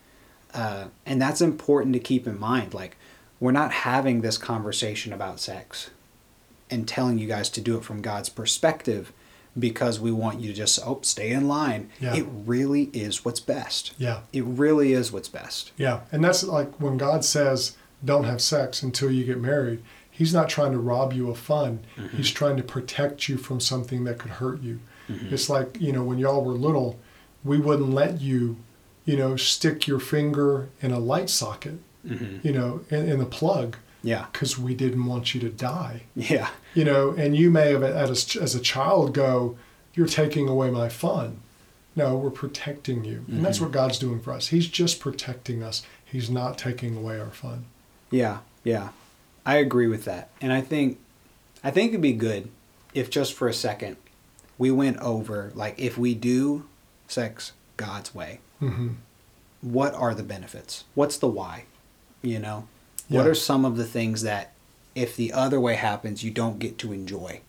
Uh, 0.53 0.85
and 1.05 1.21
that's 1.21 1.39
important 1.39 1.93
to 1.93 1.99
keep 2.11 2.27
in 2.27 2.37
mind. 2.37 2.73
Like, 2.73 2.97
we're 3.41 3.51
not 3.51 3.71
having 3.73 4.21
this 4.21 4.37
conversation 4.37 5.11
about 5.11 5.39
sex 5.41 5.89
and 6.69 6.87
telling 6.87 7.17
you 7.17 7.27
guys 7.27 7.49
to 7.49 7.59
do 7.59 7.75
it 7.77 7.83
from 7.83 8.01
God's 8.01 8.29
perspective 8.29 9.11
because 9.59 9.99
we 9.99 10.11
want 10.13 10.39
you 10.39 10.47
to 10.47 10.53
just 10.53 10.79
oh 10.85 10.99
stay 11.01 11.31
in 11.31 11.47
line. 11.49 11.89
Yeah. 11.99 12.15
It 12.15 12.25
really 12.45 12.83
is 12.93 13.25
what's 13.25 13.41
best. 13.41 13.91
yeah, 13.97 14.21
It 14.31 14.45
really 14.45 14.93
is 14.93 15.11
what's 15.11 15.27
best. 15.27 15.73
yeah. 15.75 16.01
And 16.13 16.23
that's 16.23 16.43
like 16.43 16.79
when 16.79 16.95
God 16.97 17.25
says, 17.25 17.75
don't 18.05 18.23
have 18.23 18.41
sex 18.41 18.81
until 18.81 19.11
you 19.11 19.25
get 19.25 19.39
married, 19.39 19.81
He's 20.09 20.33
not 20.33 20.49
trying 20.49 20.71
to 20.73 20.77
rob 20.79 21.11
you 21.13 21.29
of 21.31 21.37
fun. 21.39 21.79
Mm-hmm. 21.97 22.17
He's 22.17 22.29
trying 22.31 22.55
to 22.57 22.63
protect 22.63 23.27
you 23.27 23.37
from 23.37 23.59
something 23.59 24.03
that 24.03 24.19
could 24.19 24.31
hurt 24.31 24.61
you. 24.61 24.79
It's 25.29 25.49
like, 25.49 25.77
you 25.81 25.91
know, 25.91 26.03
when 26.03 26.19
y'all 26.19 26.41
were 26.45 26.53
little, 26.53 26.97
we 27.43 27.57
wouldn't 27.57 27.89
let 27.89 28.21
you, 28.21 28.57
you 29.03 29.17
know, 29.17 29.35
stick 29.35 29.85
your 29.85 29.99
finger 29.99 30.69
in 30.79 30.91
a 30.91 30.99
light 30.99 31.29
socket, 31.29 31.79
Mm-hmm. 32.07 32.45
you 32.47 32.53
know, 32.53 32.81
in, 32.89 33.09
in 33.09 33.19
the 33.19 33.25
plug 33.25 33.77
Yeah. 34.01 34.25
because 34.31 34.57
we 34.57 34.73
didn't 34.73 35.05
want 35.05 35.35
you 35.35 35.41
to 35.41 35.49
die. 35.49 36.03
Yeah. 36.15 36.49
you 36.73 36.83
know, 36.83 37.11
and 37.11 37.35
you 37.35 37.51
may 37.51 37.71
have 37.71 37.83
as, 37.83 38.35
as 38.35 38.55
a 38.55 38.59
child 38.59 39.13
go, 39.13 39.57
you're 39.93 40.07
taking 40.07 40.47
away 40.47 40.71
my 40.71 40.89
fun. 40.89 41.41
No, 41.95 42.15
we're 42.17 42.29
protecting 42.31 43.03
you. 43.03 43.25
And 43.27 43.43
that's 43.45 43.59
what 43.61 43.71
God's 43.71 43.99
doing 43.99 44.19
for 44.21 44.31
us. 44.33 44.47
He's 44.47 44.67
just 44.67 44.99
protecting 44.99 45.61
us. 45.61 45.83
He's 46.05 46.29
not 46.29 46.57
taking 46.57 46.95
away 46.97 47.19
our 47.19 47.31
fun. 47.31 47.65
Yeah. 48.09 48.39
Yeah. 48.63 48.89
I 49.45 49.57
agree 49.57 49.87
with 49.87 50.05
that. 50.05 50.29
And 50.39 50.53
I 50.53 50.61
think 50.61 50.97
I 51.63 51.69
think 51.71 51.89
it'd 51.89 52.01
be 52.01 52.13
good 52.13 52.49
if 52.93 53.09
just 53.09 53.33
for 53.33 53.47
a 53.47 53.53
second 53.53 53.97
we 54.57 54.71
went 54.71 54.97
over 54.97 55.51
like 55.55 55.75
if 55.77 55.97
we 55.97 56.13
do 56.15 56.65
sex 57.07 57.51
God's 57.77 58.15
way, 58.15 58.39
hmm 58.59 58.89
what 59.61 59.93
are 59.93 60.15
the 60.15 60.23
benefits? 60.23 60.85
What's 60.95 61.17
the 61.19 61.27
why? 61.27 61.65
You 62.21 62.39
know? 62.39 62.67
What 63.09 63.27
are 63.27 63.35
some 63.35 63.65
of 63.65 63.75
the 63.77 63.85
things 63.85 64.21
that 64.21 64.53
if 64.95 65.15
the 65.17 65.33
other 65.33 65.59
way 65.59 65.75
happens 65.75 66.23
you 66.23 66.31
don't 66.31 66.59
get 66.59 66.77
to 66.79 66.93
enjoy? 66.93 67.41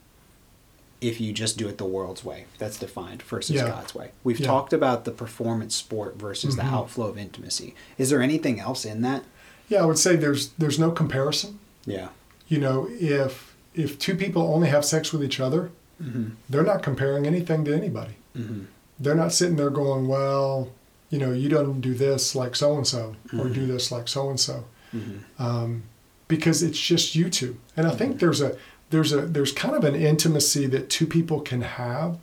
If 1.00 1.20
you 1.20 1.32
just 1.32 1.56
do 1.58 1.68
it 1.68 1.78
the 1.78 1.84
world's 1.84 2.24
way, 2.24 2.44
that's 2.58 2.78
defined 2.78 3.22
versus 3.22 3.56
Yeah. 3.56 3.68
God's 3.68 3.94
way. 3.94 4.10
We've 4.24 4.38
Yeah. 4.40 4.46
talked 4.46 4.72
about 4.72 5.04
the 5.04 5.10
performance 5.10 5.74
sport 5.74 6.16
versus 6.16 6.54
Mhm. 6.54 6.58
the 6.58 6.64
outflow 6.64 7.06
of 7.08 7.18
intimacy. 7.18 7.74
Is 7.98 8.10
there 8.10 8.22
anything 8.22 8.60
else 8.60 8.84
in 8.84 9.02
that? 9.02 9.24
Yeah, 9.68 9.82
I 9.82 9.86
would 9.86 9.98
say 9.98 10.16
there's 10.16 10.50
there's 10.58 10.78
no 10.78 10.90
comparison. 10.90 11.58
Yeah. 11.86 12.08
You 12.48 12.58
know, 12.58 12.88
if 13.00 13.54
if 13.74 13.98
two 13.98 14.14
people 14.14 14.42
only 14.42 14.68
have 14.68 14.84
sex 14.84 15.12
with 15.12 15.24
each 15.24 15.40
other, 15.40 15.70
Mm-hmm. 16.02 16.30
they're 16.50 16.62
not 16.64 16.82
comparing 16.82 17.26
anything 17.26 17.64
to 17.64 17.74
anybody. 17.74 18.14
Mm-hmm. 18.36 18.64
They're 19.00 19.14
not 19.14 19.32
sitting 19.32 19.56
there 19.56 19.70
going, 19.70 20.06
well, 20.08 20.68
you 21.12 21.18
know, 21.18 21.30
you 21.30 21.50
don't 21.50 21.80
do 21.82 21.92
this 21.92 22.34
like 22.34 22.56
so 22.56 22.74
and 22.76 22.86
so, 22.86 23.14
or 23.38 23.48
do 23.50 23.66
this 23.66 23.92
like 23.92 24.08
so 24.08 24.30
and 24.30 24.40
so. 24.40 24.64
Mm-hmm. 24.94 25.42
um, 25.42 25.84
because 26.28 26.62
it's 26.62 26.80
just 26.80 27.14
you 27.14 27.28
two. 27.28 27.58
And 27.76 27.86
I 27.86 27.90
think 27.90 28.18
there's 28.18 28.40
a 28.40 28.56
there's 28.88 29.12
a 29.12 29.20
there's 29.20 29.52
kind 29.52 29.76
of 29.76 29.84
an 29.84 29.94
intimacy 29.94 30.66
that 30.66 30.88
two 30.88 31.06
people 31.06 31.40
can 31.40 31.60
have 31.60 32.18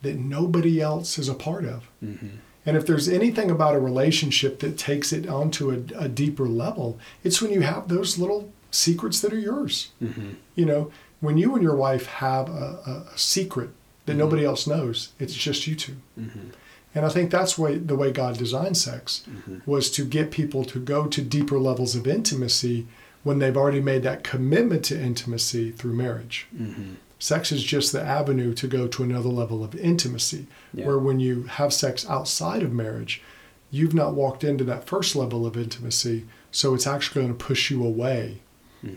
that 0.00 0.16
nobody 0.16 0.80
else 0.80 1.18
is 1.18 1.28
a 1.28 1.34
part 1.34 1.66
of. 1.66 1.90
Mm-hmm. 2.02 2.28
And 2.64 2.76
if 2.76 2.86
there's 2.86 3.08
anything 3.08 3.50
about 3.50 3.74
a 3.74 3.80
relationship 3.80 4.60
that 4.60 4.78
takes 4.78 5.12
it 5.12 5.28
onto 5.28 5.70
a, 5.70 6.04
a 6.04 6.08
deeper 6.08 6.46
level, 6.46 6.98
it's 7.24 7.42
when 7.42 7.52
you 7.52 7.60
have 7.60 7.88
those 7.88 8.18
little 8.18 8.50
secrets 8.70 9.20
that 9.20 9.32
are 9.32 9.38
yours. 9.38 9.90
Mm-hmm. 10.02 10.30
You 10.54 10.66
know, 10.66 10.92
when 11.20 11.36
you 11.36 11.54
and 11.54 11.62
your 11.62 11.76
wife 11.76 12.06
have 12.06 12.48
a, 12.48 12.80
a, 12.86 13.12
a 13.14 13.18
secret 13.18 13.70
that 14.06 14.14
nobody 14.14 14.44
else 14.44 14.66
knows, 14.66 15.12
it's 15.18 15.34
just 15.34 15.66
you 15.66 15.74
2 15.74 15.96
Mm-hmm. 16.18 16.48
And 16.94 17.06
I 17.06 17.08
think 17.08 17.30
that's 17.30 17.56
way, 17.56 17.78
the 17.78 17.96
way 17.96 18.12
God 18.12 18.36
designed 18.36 18.76
sex 18.76 19.24
was 19.64 19.90
to 19.92 20.04
get 20.04 20.30
people 20.30 20.64
to 20.66 20.78
go 20.78 21.06
to 21.06 21.22
deeper 21.22 21.58
levels 21.58 21.94
of 21.94 22.06
intimacy 22.06 22.86
when 23.22 23.38
they've 23.38 23.56
already 23.56 23.80
made 23.80 24.02
that 24.02 24.24
commitment 24.24 24.84
to 24.86 25.00
intimacy 25.00 25.70
through 25.70 25.94
marriage. 25.94 26.46
Mm-hmm. 26.54 26.94
Sex 27.18 27.52
is 27.52 27.62
just 27.62 27.92
the 27.92 28.02
avenue 28.02 28.52
to 28.54 28.66
go 28.66 28.88
to 28.88 29.02
another 29.04 29.28
level 29.28 29.62
of 29.64 29.74
intimacy, 29.76 30.46
Yeah. 30.74 30.86
where 30.86 30.98
when 30.98 31.20
you 31.20 31.44
have 31.44 31.72
sex 31.72 32.04
outside 32.10 32.62
of 32.64 32.72
marriage, 32.72 33.22
you've 33.70 33.94
not 33.94 34.14
walked 34.14 34.42
into 34.44 34.64
that 34.64 34.84
first 34.86 35.14
level 35.16 35.46
of 35.46 35.56
intimacy, 35.56 36.26
so 36.50 36.74
it's 36.74 36.86
actually 36.86 37.22
going 37.22 37.34
to 37.38 37.44
push 37.44 37.70
you 37.70 37.84
away 37.84 38.38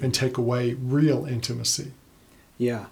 and 0.01 0.13
take 0.15 0.38
away 0.39 0.73
real 0.73 1.25
intimacy. 1.27 1.91
Yeah. 2.58 2.86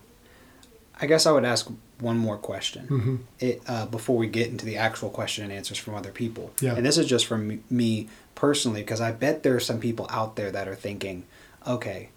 I 1.02 1.08
guess 1.08 1.26
I 1.26 1.32
would 1.32 1.44
ask 1.44 1.68
one 2.04 2.18
more 2.18 2.38
question 2.38 2.86
hmm 2.88 3.16
it, 3.40 3.62
uh, 3.68 3.86
before 3.88 4.18
we 4.18 4.28
get 4.28 4.50
into 4.50 4.66
the 4.66 4.78
actual 4.78 5.10
question 5.10 5.44
and 5.44 5.54
answers 5.54 5.78
from 5.78 5.96
other 5.96 6.12
people. 6.12 6.52
Yeah. 6.62 6.76
And 6.76 6.86
this 6.86 6.98
is 6.98 7.08
just 7.08 7.26
from 7.26 7.48
me- 7.48 7.60
me 7.70 8.10
personally, 8.36 8.82
because 8.82 9.02
I 9.02 9.12
bet 9.12 9.44
there 9.44 9.56
are 9.56 9.60
some 9.72 9.80
people 9.80 10.06
out 10.10 10.36
there 10.36 10.52
that 10.52 10.68
are 10.68 10.76
thinking, 10.76 11.24
okay, 11.66 12.10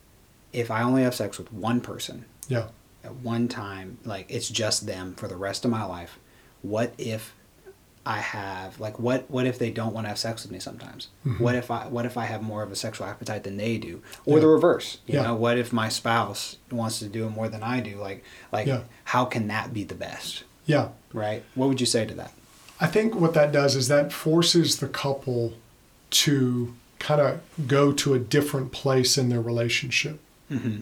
if 0.52 0.70
I 0.70 0.82
only 0.82 1.02
have 1.02 1.14
sex 1.14 1.38
with 1.38 1.52
one 1.52 1.80
person 1.80 2.24
Yeah, 2.48 2.68
at 3.04 3.14
one 3.16 3.46
time, 3.48 3.98
like 4.04 4.26
it's 4.28 4.48
just 4.48 4.86
them 4.86 5.14
for 5.14 5.28
the 5.28 5.36
rest 5.36 5.64
of 5.64 5.70
my 5.70 5.84
life, 5.84 6.18
what 6.62 6.92
if 6.98 7.34
I 8.06 8.18
have 8.18 8.78
like 8.78 8.98
what 9.00 9.28
what 9.30 9.46
if 9.46 9.58
they 9.58 9.70
don't 9.70 9.92
want 9.92 10.04
to 10.04 10.08
have 10.10 10.18
sex 10.18 10.42
with 10.44 10.52
me 10.52 10.60
sometimes? 10.60 11.08
Mhm. 11.26 11.40
What 11.40 11.54
if 11.56 11.70
I 11.70 11.86
what 11.88 12.06
if 12.06 12.16
I 12.16 12.24
have 12.24 12.40
more 12.42 12.62
of 12.62 12.70
a 12.70 12.76
sexual 12.76 13.06
appetite 13.06 13.42
than 13.44 13.56
they 13.56 13.76
do, 13.78 14.00
or 14.24 14.36
Yeah. 14.38 14.42
the 14.42 14.46
reverse? 14.48 14.98
You 15.06 15.14
Yeah. 15.16 15.22
know, 15.24 15.34
what 15.34 15.58
if 15.58 15.72
my 15.72 15.88
spouse 15.88 16.56
wants 16.70 17.00
to 17.00 17.06
do 17.08 17.26
it 17.26 17.30
more 17.30 17.48
than 17.48 17.62
I 17.62 17.80
do? 17.80 17.96
Like 17.96 18.22
like 18.52 18.66
Yeah. 18.68 18.82
how 19.04 19.24
can 19.24 19.48
that 19.48 19.74
be 19.74 19.82
the 19.84 19.94
best? 19.96 20.44
yeah. 20.66 20.88
Right? 21.12 21.42
What 21.54 21.68
would 21.68 21.80
you 21.80 21.86
say 21.86 22.04
to 22.06 22.14
that? 22.14 22.32
I 22.80 22.86
think 22.86 23.14
what 23.14 23.34
that 23.34 23.52
does 23.52 23.74
is 23.74 23.88
that 23.88 24.12
forces 24.12 24.76
the 24.78 24.88
couple 24.88 25.54
to 26.10 26.74
kind 26.98 27.20
of 27.20 27.40
go 27.66 27.92
to 27.92 28.14
a 28.14 28.18
different 28.18 28.72
place 28.72 29.18
in 29.18 29.28
their 29.28 29.40
relationship. 29.40 30.20
Mm-hmm. 30.50 30.78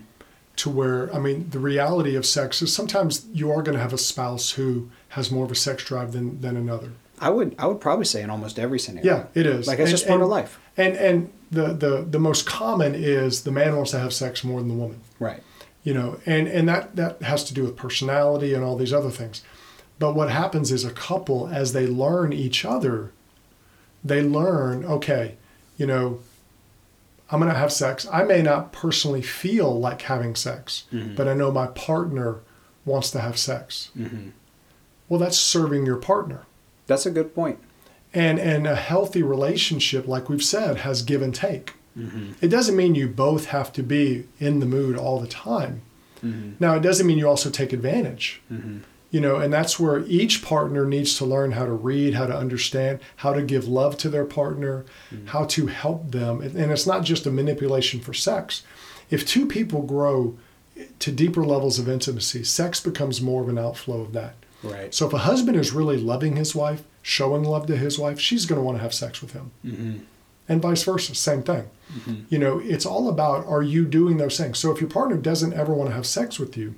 To 0.56 0.70
where, 0.70 1.12
I 1.14 1.18
mean, 1.18 1.48
the 1.50 1.58
reality 1.58 2.14
of 2.14 2.24
sex 2.24 2.62
is 2.62 2.72
sometimes 2.72 3.24
you 3.32 3.50
are 3.50 3.62
going 3.62 3.74
to 3.76 3.82
have 3.82 3.92
a 3.92 3.98
spouse 3.98 4.50
who 4.52 4.88
has 5.10 5.30
more 5.30 5.44
of 5.44 5.50
a 5.50 5.54
sex 5.56 5.84
drive 5.84 6.12
than, 6.12 6.40
than 6.40 6.56
another. 6.56 6.90
I 7.20 7.30
would 7.30 7.54
I 7.58 7.66
would 7.66 7.80
probably 7.80 8.04
say 8.04 8.22
in 8.22 8.30
almost 8.30 8.58
every 8.58 8.78
scenario. 8.78 9.06
Yeah, 9.16 9.24
it 9.34 9.46
is. 9.46 9.66
Like 9.66 9.78
it's 9.78 9.88
And- 9.90 9.90
just 9.90 10.06
part 10.06 10.14
and- 10.20 10.24
of 10.24 10.28
life. 10.28 10.58
And 10.76 10.96
and 10.96 11.32
the, 11.52 11.72
the 11.72 12.06
the 12.10 12.18
most 12.18 12.46
common 12.46 12.94
is 12.96 13.42
the 13.44 13.52
man 13.52 13.76
wants 13.76 13.92
to 13.92 13.98
have 14.00 14.12
sex 14.12 14.42
more 14.42 14.58
than 14.60 14.68
the 14.68 14.74
woman. 14.74 15.00
Right. 15.20 15.42
You 15.84 15.94
know, 15.94 16.18
and 16.26 16.48
and 16.48 16.68
that 16.68 16.96
that 16.96 17.22
has 17.22 17.44
to 17.44 17.54
do 17.54 17.62
with 17.62 17.76
personality 17.76 18.54
and 18.54 18.64
all 18.64 18.76
these 18.76 18.92
other 18.92 19.10
things. 19.10 19.42
But 20.00 20.14
what 20.16 20.30
happens 20.30 20.72
is 20.72 20.84
a 20.84 20.90
couple, 20.90 21.46
as 21.48 21.72
they 21.72 21.86
learn 21.86 22.32
each 22.32 22.64
other, 22.64 23.12
they 24.02 24.22
learn, 24.22 24.84
okay, 24.84 25.36
you 25.76 25.86
know, 25.86 26.18
I'm 27.30 27.38
going 27.38 27.52
to 27.52 27.56
have 27.58 27.72
sex. 27.72 28.04
I 28.12 28.24
may 28.24 28.42
not 28.42 28.72
personally 28.72 29.22
feel 29.22 29.78
like 29.78 30.02
having 30.02 30.34
sex, 30.34 30.84
Mhm. 30.92 31.14
but 31.14 31.28
I 31.28 31.34
know 31.34 31.52
my 31.52 31.68
partner 31.68 32.38
wants 32.84 33.12
to 33.12 33.20
have 33.20 33.38
sex. 33.38 33.90
Mm-hmm. 33.96 34.30
Well, 35.08 35.20
that's 35.20 35.38
serving 35.38 35.86
your 35.86 35.96
partner. 35.96 36.40
That's 36.86 37.06
a 37.06 37.10
good 37.10 37.34
point. 37.34 37.58
And 38.12 38.38
and 38.38 38.66
a 38.66 38.76
healthy 38.76 39.22
relationship, 39.22 40.06
like 40.06 40.28
we've 40.28 40.42
said, 40.42 40.78
has 40.78 41.02
give 41.02 41.22
and 41.22 41.34
take. 41.34 41.74
Mm-hmm. 41.98 42.32
It 42.40 42.48
doesn't 42.48 42.76
mean 42.76 42.94
you 42.94 43.08
both 43.08 43.46
have 43.46 43.72
to 43.74 43.82
be 43.82 44.26
in 44.38 44.60
the 44.60 44.66
mood 44.66 44.96
all 44.96 45.20
the 45.20 45.26
time. 45.26 45.82
Mm-hmm. 46.24 46.52
Now, 46.58 46.74
it 46.74 46.80
doesn't 46.80 47.06
mean 47.06 47.18
you 47.18 47.28
also 47.28 47.50
take 47.50 47.72
advantage. 47.72 48.42
Mm-hmm. 48.52 48.78
You 49.10 49.20
know, 49.20 49.36
and 49.36 49.52
that's 49.52 49.78
where 49.78 50.00
each 50.06 50.44
partner 50.44 50.86
needs 50.86 51.16
to 51.18 51.24
learn 51.24 51.52
how 51.52 51.66
to 51.66 51.72
read, 51.72 52.14
how 52.14 52.26
to 52.26 52.36
understand, 52.36 52.98
how 53.16 53.32
to 53.32 53.42
give 53.42 53.68
love 53.68 53.96
to 53.98 54.08
their 54.08 54.24
partner, 54.24 54.84
how 55.26 55.44
to 55.44 55.68
help 55.68 56.10
them. 56.10 56.40
And 56.40 56.56
and 56.56 56.72
it's 56.72 56.86
not 56.86 57.04
just 57.04 57.26
a 57.26 57.30
manipulation 57.30 58.00
for 58.00 58.12
sex. 58.12 58.64
If 59.10 59.24
two 59.24 59.46
people 59.46 59.82
grow 59.82 60.36
to 60.98 61.12
deeper 61.12 61.44
levels 61.44 61.78
of 61.78 61.88
intimacy, 61.88 62.42
sex 62.42 62.80
becomes 62.80 63.20
more 63.20 63.42
of 63.42 63.48
an 63.48 63.58
outflow 63.58 64.00
of 64.00 64.12
that. 64.14 64.34
Right. 64.64 64.94
So 64.94 65.06
if 65.06 65.12
a 65.12 65.18
husband 65.18 65.56
is 65.56 65.72
really 65.72 65.96
loving 65.96 66.36
his 66.36 66.54
wife, 66.54 66.82
showing 67.02 67.44
love 67.44 67.66
to 67.66 67.76
his 67.76 67.98
wife, 67.98 68.18
she's 68.18 68.46
going 68.46 68.58
to 68.58 68.64
want 68.64 68.78
to 68.78 68.82
have 68.82 68.94
sex 68.94 69.20
with 69.20 69.32
him. 69.32 69.50
Mm-hmm. 69.64 69.98
And 70.48 70.60
vice 70.60 70.82
versa, 70.82 71.14
same 71.14 71.42
thing. 71.42 71.70
Mm-hmm. 71.92 72.14
You 72.28 72.38
know, 72.38 72.58
it's 72.58 72.84
all 72.84 73.08
about 73.08 73.46
are 73.46 73.62
you 73.62 73.84
doing 73.84 74.18
those 74.18 74.36
things? 74.36 74.58
So 74.58 74.70
if 74.72 74.80
your 74.80 74.90
partner 74.90 75.16
doesn't 75.16 75.54
ever 75.54 75.72
want 75.72 75.90
to 75.90 75.96
have 75.96 76.06
sex 76.06 76.38
with 76.38 76.56
you, 76.56 76.74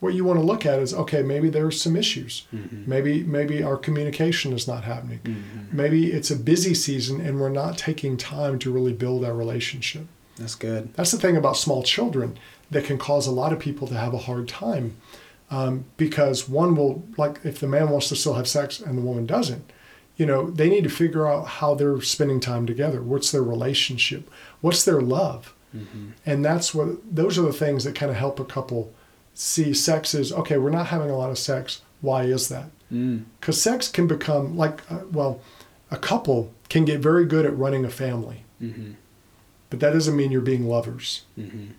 what 0.00 0.14
you 0.14 0.24
want 0.24 0.38
to 0.38 0.44
look 0.44 0.66
at 0.66 0.80
is 0.80 0.92
okay, 0.92 1.22
maybe 1.22 1.48
there's 1.48 1.80
some 1.80 1.96
issues. 1.96 2.46
Mm-hmm. 2.52 2.82
Maybe 2.86 3.22
maybe 3.22 3.62
our 3.62 3.76
communication 3.76 4.52
is 4.52 4.68
not 4.68 4.84
happening. 4.84 5.20
Mm-hmm. 5.20 5.76
Maybe 5.76 6.12
it's 6.12 6.30
a 6.30 6.36
busy 6.36 6.74
season 6.74 7.20
and 7.20 7.40
we're 7.40 7.48
not 7.48 7.78
taking 7.78 8.16
time 8.16 8.58
to 8.60 8.72
really 8.72 8.92
build 8.92 9.24
our 9.24 9.34
relationship. 9.34 10.06
That's 10.36 10.54
good. 10.56 10.92
That's 10.94 11.12
the 11.12 11.18
thing 11.18 11.36
about 11.36 11.56
small 11.56 11.82
children 11.82 12.36
that 12.70 12.84
can 12.84 12.98
cause 12.98 13.26
a 13.26 13.30
lot 13.30 13.52
of 13.52 13.60
people 13.60 13.86
to 13.88 13.94
have 13.94 14.12
a 14.12 14.18
hard 14.18 14.48
time 14.48 14.96
um, 15.50 15.84
because 15.96 16.48
one 16.48 16.74
will 16.74 17.02
like 17.16 17.40
if 17.44 17.60
the 17.60 17.66
man 17.68 17.90
wants 17.90 18.08
to 18.08 18.16
still 18.16 18.34
have 18.34 18.48
sex 18.48 18.80
and 18.80 18.96
the 18.98 19.02
woman 19.02 19.26
doesn't 19.26 19.70
you 20.16 20.24
know 20.26 20.50
they 20.50 20.68
need 20.68 20.84
to 20.84 20.90
figure 20.90 21.26
out 21.26 21.46
how 21.46 21.74
they're 21.74 22.00
spending 22.00 22.40
time 22.40 22.66
together 22.66 23.02
what's 23.02 23.30
their 23.32 23.42
relationship 23.42 24.30
what's 24.60 24.84
their 24.84 25.00
love 25.00 25.52
Mm-hmm. 25.74 26.10
and 26.24 26.44
that's 26.44 26.72
what 26.72 26.88
those 27.16 27.36
are 27.36 27.42
the 27.42 27.52
things 27.52 27.82
that 27.82 27.96
kind 27.96 28.08
of 28.08 28.16
help 28.16 28.38
a 28.38 28.44
couple 28.44 28.92
see 29.34 29.74
sex 29.74 30.14
is 30.14 30.32
okay 30.32 30.56
we're 30.56 30.70
not 30.70 30.86
having 30.86 31.10
a 31.10 31.16
lot 31.16 31.30
of 31.30 31.38
sex 31.38 31.82
why 32.00 32.22
is 32.24 32.48
that 32.48 32.66
Mm. 32.92 33.24
because 33.40 33.60
sex 33.60 33.88
can 33.88 34.06
become 34.06 34.56
like 34.56 34.88
uh, 34.88 35.00
well 35.10 35.40
a 35.90 35.96
couple 35.96 36.52
can 36.68 36.84
get 36.84 37.00
very 37.00 37.24
good 37.26 37.44
at 37.44 37.56
running 37.58 37.84
a 37.84 37.90
family 37.90 38.44
Mm-hmm. 38.62 38.92
but 39.68 39.80
that 39.80 39.92
doesn't 39.94 40.14
mean 40.14 40.30
you're 40.30 40.40
being 40.52 40.68
lovers 40.68 41.22
Mm-hmm. 41.36 41.72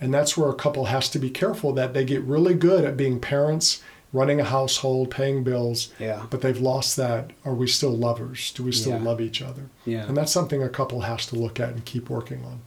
And 0.00 0.12
that's 0.14 0.36
where 0.36 0.48
a 0.48 0.54
couple 0.54 0.86
has 0.86 1.08
to 1.10 1.18
be 1.18 1.30
careful 1.30 1.72
that 1.74 1.94
they 1.94 2.04
get 2.04 2.22
really 2.22 2.54
good 2.54 2.84
at 2.84 2.96
being 2.96 3.18
parents, 3.20 3.82
running 4.12 4.40
a 4.40 4.44
household, 4.44 5.10
paying 5.10 5.44
bills, 5.44 5.90
Yeah. 5.98 6.26
but 6.30 6.40
they've 6.40 6.60
lost 6.60 6.96
that. 6.96 7.30
Are 7.44 7.54
we 7.54 7.66
still 7.66 7.90
lovers? 7.96 8.52
Do 8.52 8.62
we 8.62 8.72
still 8.72 8.92
Yeah. 8.98 9.02
love 9.02 9.20
each 9.20 9.42
other? 9.42 9.62
Yeah. 9.84 10.06
And 10.06 10.16
that's 10.16 10.32
something 10.32 10.62
a 10.62 10.68
couple 10.68 11.02
has 11.02 11.26
to 11.26 11.36
look 11.36 11.60
at 11.60 11.70
and 11.70 11.84
keep 11.84 12.08
working 12.08 12.44
on. 12.44 12.60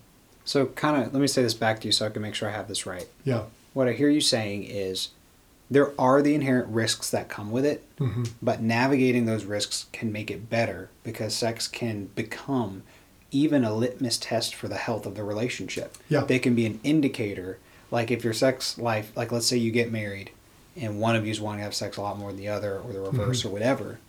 So, 0.46 0.68
kind 0.68 1.02
of, 1.04 1.14
let 1.14 1.22
me 1.22 1.28
say 1.28 1.42
this 1.44 1.54
back 1.54 1.80
to 1.82 1.88
you 1.88 1.92
so 1.92 2.06
I 2.06 2.10
can 2.10 2.22
make 2.22 2.36
sure 2.36 2.50
I 2.50 2.52
have 2.52 2.68
this 2.68 2.86
right. 2.86 3.08
Yeah. 3.24 3.44
What 3.74 3.88
I 3.88 3.94
hear 3.94 4.10
you 4.10 4.22
saying 4.22 4.64
is 4.66 5.10
there 5.70 5.94
are 6.00 6.22
the 6.22 6.36
inherent 6.36 6.68
risks 6.68 7.10
that 7.12 7.30
come 7.30 7.50
with 7.52 7.66
it, 7.66 7.84
hmm 7.98 8.24
but 8.42 8.62
navigating 8.62 9.26
those 9.26 9.46
risks 9.46 9.86
can 9.94 10.12
make 10.12 10.30
it 10.30 10.50
better 10.50 10.90
because 11.04 11.34
sex 11.34 11.68
can 11.68 12.08
become 12.16 12.84
even 13.32 13.64
a 13.64 13.74
litmus 13.74 14.18
test 14.18 14.54
for 14.54 14.68
the 14.68 14.76
health 14.78 15.06
of 15.06 15.16
the 15.16 15.24
relationship. 15.24 15.98
Yeah. 16.10 16.22
They 16.22 16.40
can 16.40 16.54
be 16.56 16.66
an 16.66 16.80
indicator. 16.84 17.58
Like 17.90 18.12
if 18.12 18.24
your 18.24 18.34
sex 18.34 18.78
life, 18.78 19.12
like 19.16 19.32
let's 19.32 19.46
say 19.48 19.58
you 19.58 19.72
get 19.72 19.92
married 19.92 20.32
and 20.76 21.00
one 21.00 21.16
of 21.16 21.26
you's 21.26 21.42
wanting 21.42 21.60
to 21.60 21.64
have 21.66 21.76
sex 21.76 21.98
a 21.98 22.02
lot 22.02 22.18
more 22.18 22.30
than 22.32 22.38
the 22.40 22.48
other 22.50 22.80
or 22.80 22.92
the 22.94 23.00
reverse 23.02 23.42
Mhm. 23.42 23.46
or 23.46 23.50
whatever, 23.50 24.00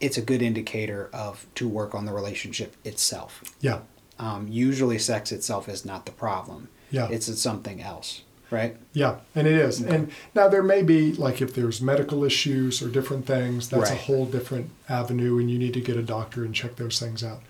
it's 0.00 0.16
a 0.16 0.22
good 0.22 0.42
indicator 0.42 1.08
of 1.12 1.46
to 1.56 1.68
work 1.68 1.94
on 1.94 2.04
the 2.06 2.12
relationship 2.12 2.74
itself. 2.84 3.42
Yeah. 3.60 3.80
Um, 4.18 4.48
usually 4.50 4.98
sex 4.98 5.32
itself 5.32 5.68
is 5.68 5.84
not 5.84 6.06
the 6.06 6.12
problem. 6.12 6.68
Yeah. 6.90 7.08
It's 7.10 7.32
something 7.40 7.80
else, 7.82 8.22
right? 8.50 8.76
Yeah, 8.92 9.16
and 9.34 9.46
it 9.46 9.54
is. 9.54 9.80
And 9.80 10.10
now 10.34 10.48
there 10.48 10.62
may 10.62 10.82
be 10.82 11.12
like 11.12 11.40
if 11.40 11.54
there's 11.54 11.80
medical 11.80 12.24
issues 12.24 12.82
or 12.82 12.88
different 12.88 13.26
things, 13.26 13.68
that's 13.68 13.90
a 13.90 13.94
whole 13.94 14.26
different 14.26 14.70
avenue, 14.88 15.38
and 15.38 15.50
you 15.50 15.58
need 15.58 15.74
to 15.74 15.80
get 15.80 15.96
a 15.96 16.02
doctor 16.02 16.44
and 16.44 16.54
check 16.54 16.76
those 16.76 16.98
things 16.98 17.22
out. 17.22 17.40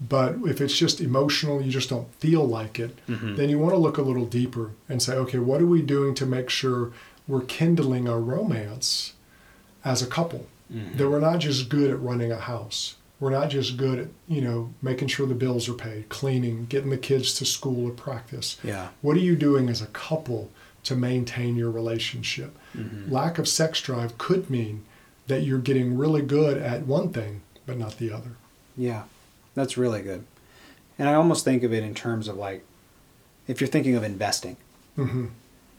But 0.00 0.36
if 0.44 0.60
it's 0.60 0.76
just 0.76 1.00
emotional, 1.00 1.62
you 1.62 1.70
just 1.70 1.88
don't 1.88 2.12
feel 2.16 2.44
like 2.46 2.78
it, 2.78 2.98
Mhm. 3.08 3.36
then 3.36 3.48
you 3.48 3.58
want 3.58 3.72
to 3.74 3.78
look 3.78 3.96
a 3.96 4.02
little 4.02 4.26
deeper 4.26 4.72
and 4.88 5.00
say, 5.02 5.14
okay, 5.14 5.38
what 5.38 5.62
are 5.62 5.66
we 5.66 5.80
doing 5.80 6.14
to 6.16 6.26
make 6.26 6.50
sure 6.50 6.92
we're 7.26 7.40
kindling 7.42 8.08
our 8.08 8.20
romance 8.20 9.14
as 9.84 10.02
a 10.02 10.06
couple? 10.06 10.46
Mhm. 10.72 10.96
That 10.98 11.08
we're 11.08 11.20
not 11.20 11.38
just 11.38 11.68
good 11.70 11.90
at 11.90 12.02
running 12.02 12.30
a 12.30 12.36
house. 12.40 12.96
We're 13.20 13.30
not 13.30 13.48
just 13.48 13.78
good 13.78 13.98
at, 13.98 14.08
you 14.28 14.42
know, 14.42 14.74
making 14.82 15.08
sure 15.08 15.26
the 15.26 15.34
bills 15.34 15.66
are 15.70 15.72
paid, 15.74 16.10
cleaning, 16.10 16.66
getting 16.68 16.90
the 16.90 16.98
kids 16.98 17.32
to 17.34 17.46
school 17.46 17.86
or 17.86 17.90
practice. 17.92 18.58
Yeah. 18.62 18.88
What 19.00 19.16
are 19.16 19.20
you 19.20 19.34
doing 19.36 19.70
as 19.70 19.80
a 19.80 19.86
couple 19.86 20.50
to 20.84 20.94
maintain 20.94 21.56
your 21.56 21.70
relationship? 21.70 22.54
Mhm. 22.76 23.10
Lack 23.10 23.38
of 23.38 23.48
sex 23.48 23.80
drive 23.80 24.18
could 24.18 24.50
mean 24.50 24.82
that 25.28 25.42
you're 25.44 25.58
getting 25.58 25.96
really 25.96 26.20
good 26.20 26.58
at 26.58 26.86
one 26.86 27.08
thing, 27.08 27.40
but 27.64 27.78
not 27.78 27.96
the 27.96 28.12
other. 28.12 28.32
Yeah, 28.76 29.04
that's 29.56 29.76
really 29.76 30.02
good. 30.02 30.24
And 30.98 31.08
I 31.08 31.14
almost 31.14 31.44
think 31.44 31.64
of 31.64 31.72
it 31.72 31.82
in 31.82 31.94
terms 31.94 32.28
of 32.28 32.36
like, 32.36 32.64
if 33.48 33.60
you're 33.60 33.66
thinking 33.68 33.96
of 33.96 34.04
investing, 34.04 34.56
hmm 34.94 35.26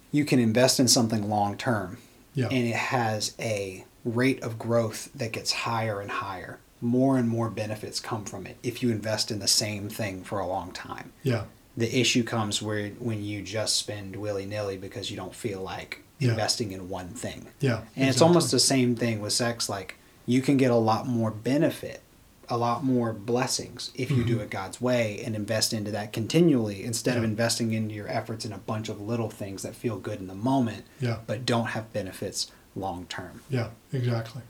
you 0.09 0.23
can 0.23 0.39
invest 0.39 0.79
in 0.79 0.87
something 0.87 1.29
long 1.29 1.57
term, 1.57 1.97
Yeah. 2.33 2.47
and 2.47 2.65
it 2.65 2.75
has 2.75 3.33
a 3.39 3.83
rate 4.05 4.41
of 4.41 4.57
growth 4.57 5.09
that 5.13 5.33
gets 5.33 5.51
higher 5.51 5.99
and 5.99 6.09
higher. 6.09 6.59
More 6.79 7.17
and 7.17 7.27
more 7.27 7.49
benefits 7.49 7.99
come 7.99 8.23
from 8.23 8.47
it 8.47 8.55
if 8.63 8.81
you 8.81 8.89
invest 8.89 9.31
in 9.31 9.39
the 9.39 9.49
same 9.49 9.89
thing 9.89 10.23
for 10.23 10.39
a 10.39 10.47
long 10.47 10.71
time. 10.71 11.11
yeah. 11.23 11.43
The 11.75 11.99
issue 11.99 12.23
comes 12.23 12.59
where 12.61 12.89
when 12.97 13.23
you 13.23 13.41
just 13.43 13.75
spend 13.75 14.15
willy 14.15 14.45
nilly 14.47 14.77
because 14.77 15.11
you 15.11 15.17
don't 15.17 15.35
feel 15.35 15.61
like 15.61 16.01
Yeah. 16.19 16.31
investing 16.31 16.71
in 16.71 16.89
one 16.89 17.09
thing. 17.09 17.47
Yeah. 17.59 17.81
And 17.95 18.09
it's 18.09 18.21
almost 18.21 18.49
the 18.49 18.59
same 18.59 18.95
thing 18.95 19.19
with 19.21 19.33
sex. 19.33 19.67
Like 19.69 19.95
you 20.25 20.41
can 20.41 20.55
get 20.57 20.71
a 20.71 20.75
lot 20.75 21.05
more 21.05 21.29
benefit, 21.31 22.01
a 22.49 22.57
lot 22.57 22.83
more 22.83 23.11
blessings 23.13 23.91
if 23.95 24.09
you 24.09 24.23
do 24.23 24.37
Mhm. 24.37 24.41
it 24.43 24.49
God's 24.49 24.79
way 24.79 25.21
and 25.25 25.35
invest 25.35 25.73
into 25.73 25.91
that 25.91 26.13
continually 26.13 26.83
instead 26.83 27.17
of 27.17 27.23
investing 27.23 27.73
into 27.73 27.93
your 27.93 28.07
efforts 28.07 28.45
in 28.45 28.53
a 28.53 28.57
bunch 28.57 28.87
of 28.89 29.01
little 29.01 29.29
things 29.29 29.63
that 29.63 29.75
feel 29.75 29.97
good 29.99 30.19
in 30.19 30.27
the 30.27 30.35
moment 30.35 30.85
Yeah. 31.01 31.17
but 31.27 31.45
don't 31.45 31.67
have 31.67 31.91
benefits 31.91 32.47
long 32.75 33.05
term. 33.09 33.41
Yeah. 33.49 33.69
Exactly. 33.91 34.41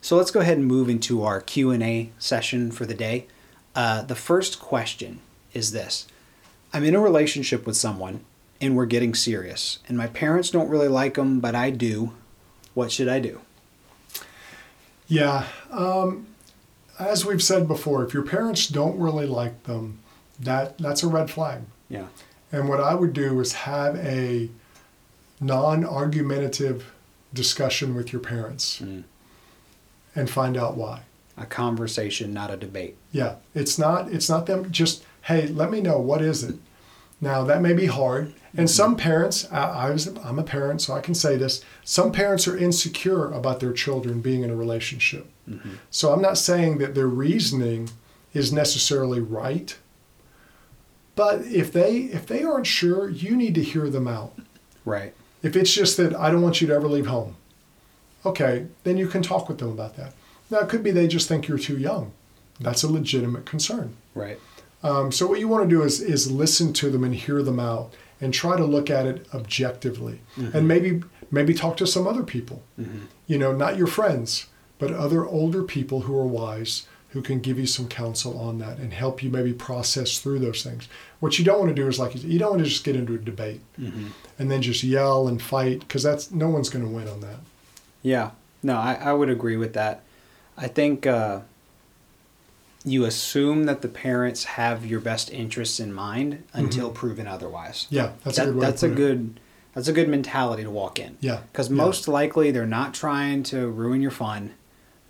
So 0.00 0.16
let's 0.16 0.30
go 0.30 0.38
ahead 0.38 0.56
and 0.56 0.66
move 0.66 0.88
into 0.88 1.24
our 1.24 1.40
Q 1.40 1.72
and 1.72 1.82
A 1.82 2.10
session 2.18 2.70
for 2.70 2.86
the 2.86 2.94
day. 2.94 3.26
Uh, 3.74 4.02
the 4.02 4.14
first 4.14 4.60
question 4.60 5.18
is 5.52 5.72
this: 5.72 6.06
I'm 6.72 6.84
in 6.84 6.94
a 6.94 7.00
relationship 7.00 7.66
with 7.66 7.76
someone, 7.76 8.20
and 8.60 8.76
we're 8.76 8.86
getting 8.86 9.14
serious, 9.14 9.78
and 9.88 9.96
my 9.98 10.06
parents 10.06 10.50
don't 10.50 10.68
really 10.68 10.88
like 10.88 11.14
them, 11.14 11.40
but 11.40 11.54
I 11.54 11.70
do. 11.70 12.12
What 12.74 12.90
should 12.92 13.08
I 13.08 13.20
do? 13.20 13.40
Yeah. 15.08 15.46
Um, 15.70 16.26
as 16.98 17.24
we've 17.24 17.42
said 17.42 17.68
before, 17.68 18.04
if 18.04 18.12
your 18.14 18.22
parents 18.22 18.66
don't 18.66 18.98
really 18.98 19.26
like 19.26 19.64
them, 19.64 19.98
that 20.40 20.78
that's 20.78 21.02
a 21.02 21.08
red 21.08 21.30
flag. 21.30 21.62
Yeah. 21.88 22.06
And 22.52 22.68
what 22.68 22.80
I 22.80 22.94
would 22.94 23.12
do 23.12 23.38
is 23.40 23.52
have 23.52 23.96
a 23.96 24.48
non-argumentative 25.40 26.92
discussion 27.34 27.94
with 27.94 28.12
your 28.12 28.20
parents 28.20 28.80
Mm. 28.80 29.04
and 30.14 30.30
find 30.30 30.56
out 30.56 30.76
why. 30.76 31.00
A 31.36 31.44
conversation, 31.44 32.32
not 32.32 32.50
a 32.50 32.56
debate. 32.56 32.96
Yeah, 33.12 33.34
it's 33.54 33.78
not 33.78 34.10
it's 34.10 34.28
not 34.28 34.46
them 34.46 34.70
just 34.70 35.04
hey, 35.22 35.46
let 35.48 35.70
me 35.70 35.80
know 35.80 35.98
what 35.98 36.22
is 36.22 36.42
it. 36.44 36.56
Now 37.20 37.44
that 37.44 37.62
may 37.62 37.72
be 37.72 37.86
hard, 37.86 38.34
and 38.56 38.68
some 38.68 38.96
parents 38.96 39.50
I, 39.50 39.86
I 39.86 39.90
was 39.90 40.06
I'm 40.06 40.38
a 40.38 40.42
parent, 40.42 40.82
so 40.82 40.94
I 40.94 41.00
can 41.00 41.14
say 41.14 41.36
this. 41.36 41.64
Some 41.84 42.12
parents 42.12 42.46
are 42.46 42.56
insecure 42.56 43.30
about 43.32 43.60
their 43.60 43.72
children 43.72 44.20
being 44.20 44.42
in 44.42 44.50
a 44.50 44.56
relationship. 44.56 45.26
Mhm. 45.48 45.78
So 45.90 46.12
I'm 46.12 46.20
not 46.22 46.38
saying 46.38 46.78
that 46.78 46.94
their 46.94 47.06
reasoning 47.08 47.88
is 48.34 48.52
necessarily 48.52 49.20
right. 49.20 49.76
But 51.14 51.46
if 51.46 51.72
they 51.72 51.96
if 52.18 52.26
they 52.26 52.42
aren't 52.42 52.66
sure, 52.66 53.08
you 53.08 53.34
need 53.36 53.54
to 53.54 53.62
hear 53.62 53.88
them 53.88 54.06
out. 54.06 54.38
Right. 54.84 55.14
If 55.42 55.56
it's 55.56 55.72
just 55.72 55.96
that 55.96 56.14
I 56.14 56.30
don't 56.30 56.42
want 56.42 56.60
you 56.60 56.66
to 56.66 56.74
ever 56.74 56.88
leave 56.88 57.06
home, 57.06 57.36
okay, 58.24 58.66
then 58.84 58.96
you 58.98 59.06
can 59.08 59.22
talk 59.22 59.48
with 59.48 59.58
them 59.58 59.68
about 59.70 59.96
that. 59.96 60.12
Now, 60.50 60.58
it 60.60 60.68
could 60.68 60.82
be 60.82 60.90
they 60.90 61.06
just 61.08 61.28
think 61.28 61.48
you're 61.48 61.58
too 61.58 61.76
young. 61.78 62.12
That's 62.60 62.82
a 62.82 62.88
legitimate 62.88 63.46
concern. 63.46 63.96
Right. 64.14 64.38
Um, 64.82 65.10
so 65.10 65.26
what 65.26 65.40
you 65.40 65.48
want 65.48 65.68
to 65.68 65.74
do 65.76 65.82
is 65.82 66.00
is 66.00 66.30
listen 66.30 66.72
to 66.74 66.90
them 66.90 67.02
and 67.04 67.14
hear 67.14 67.42
them 67.42 67.58
out 67.58 67.92
and 68.20 68.32
try 68.32 68.56
to 68.56 68.64
look 68.64 68.88
at 68.90 69.06
it 69.06 69.26
objectively 69.34 70.20
and 70.36 70.66
maybe 70.68 71.02
maybe 71.30 71.52
talk 71.54 71.76
to 71.78 71.86
some 71.86 72.06
other 72.06 72.22
people. 72.22 72.62
You 73.26 73.38
know, 73.38 73.52
not 73.52 73.76
your 73.76 73.86
friends, 73.88 74.46
but 74.78 74.92
other 74.92 75.26
older 75.26 75.62
people 75.62 76.02
who 76.02 76.16
are 76.16 76.26
wise 76.26 76.86
who 77.10 77.22
can 77.22 77.40
give 77.40 77.58
you 77.58 77.66
some 77.66 77.88
counsel 77.88 78.38
on 78.38 78.58
that 78.58 78.76
and 78.78 78.92
help 78.92 79.22
you 79.22 79.30
maybe 79.30 79.52
process 79.54 80.18
through 80.18 80.38
those 80.38 80.62
things. 80.62 80.86
What 81.20 81.38
you 81.38 81.44
don't 81.46 81.58
want 81.58 81.70
to 81.74 81.74
do 81.82 81.88
is 81.88 81.98
like 81.98 82.14
you 82.22 82.38
don't 82.38 82.50
want 82.50 82.62
to 82.64 82.68
just 82.68 82.84
get 82.84 82.94
into 82.94 83.14
a 83.14 83.18
debate 83.18 83.60
and 84.38 84.50
then 84.50 84.60
just 84.62 84.82
yell 84.84 85.26
and 85.26 85.40
fight 85.40 85.80
because 85.80 86.02
that's 86.02 86.30
no 86.30 86.48
one's 86.50 86.68
going 86.68 86.84
to 86.84 86.90
win 86.90 87.08
on 87.08 87.20
that. 87.20 87.38
Yeah, 88.02 88.30
no, 88.62 88.76
I, 88.76 88.94
I 88.94 89.12
would 89.14 89.30
agree 89.30 89.56
with 89.56 89.72
that. 89.74 90.02
I 90.58 90.68
think 90.68 91.06
uh, 91.06 91.40
you 92.86 93.04
assume 93.04 93.64
that 93.64 93.82
the 93.82 93.88
parents 93.88 94.44
have 94.44 94.86
your 94.86 95.00
best 95.00 95.28
interests 95.30 95.80
in 95.80 95.92
mind 95.92 96.44
until 96.54 96.88
proven 96.90 97.26
otherwise. 97.26 97.86
Yeah, 97.90 98.12
that's 98.24 98.36
That- 98.38 98.48
a 98.48 98.52
good 98.52 98.62
that's 98.62 98.82
a 98.84 98.88
good 98.88 99.40
that's 99.74 99.88
a 99.88 99.92
good 99.92 100.08
mentality 100.08 100.62
to 100.62 100.70
walk 100.70 100.98
in. 100.98 101.18
Yeah, 101.20 101.40
Because 101.52 101.68
yeah. 101.68 101.74
most 101.74 102.08
likely 102.08 102.50
they're 102.50 102.64
not 102.64 102.94
trying 102.94 103.42
to 103.44 103.68
ruin 103.68 104.00
your 104.00 104.10
fun. 104.12 104.54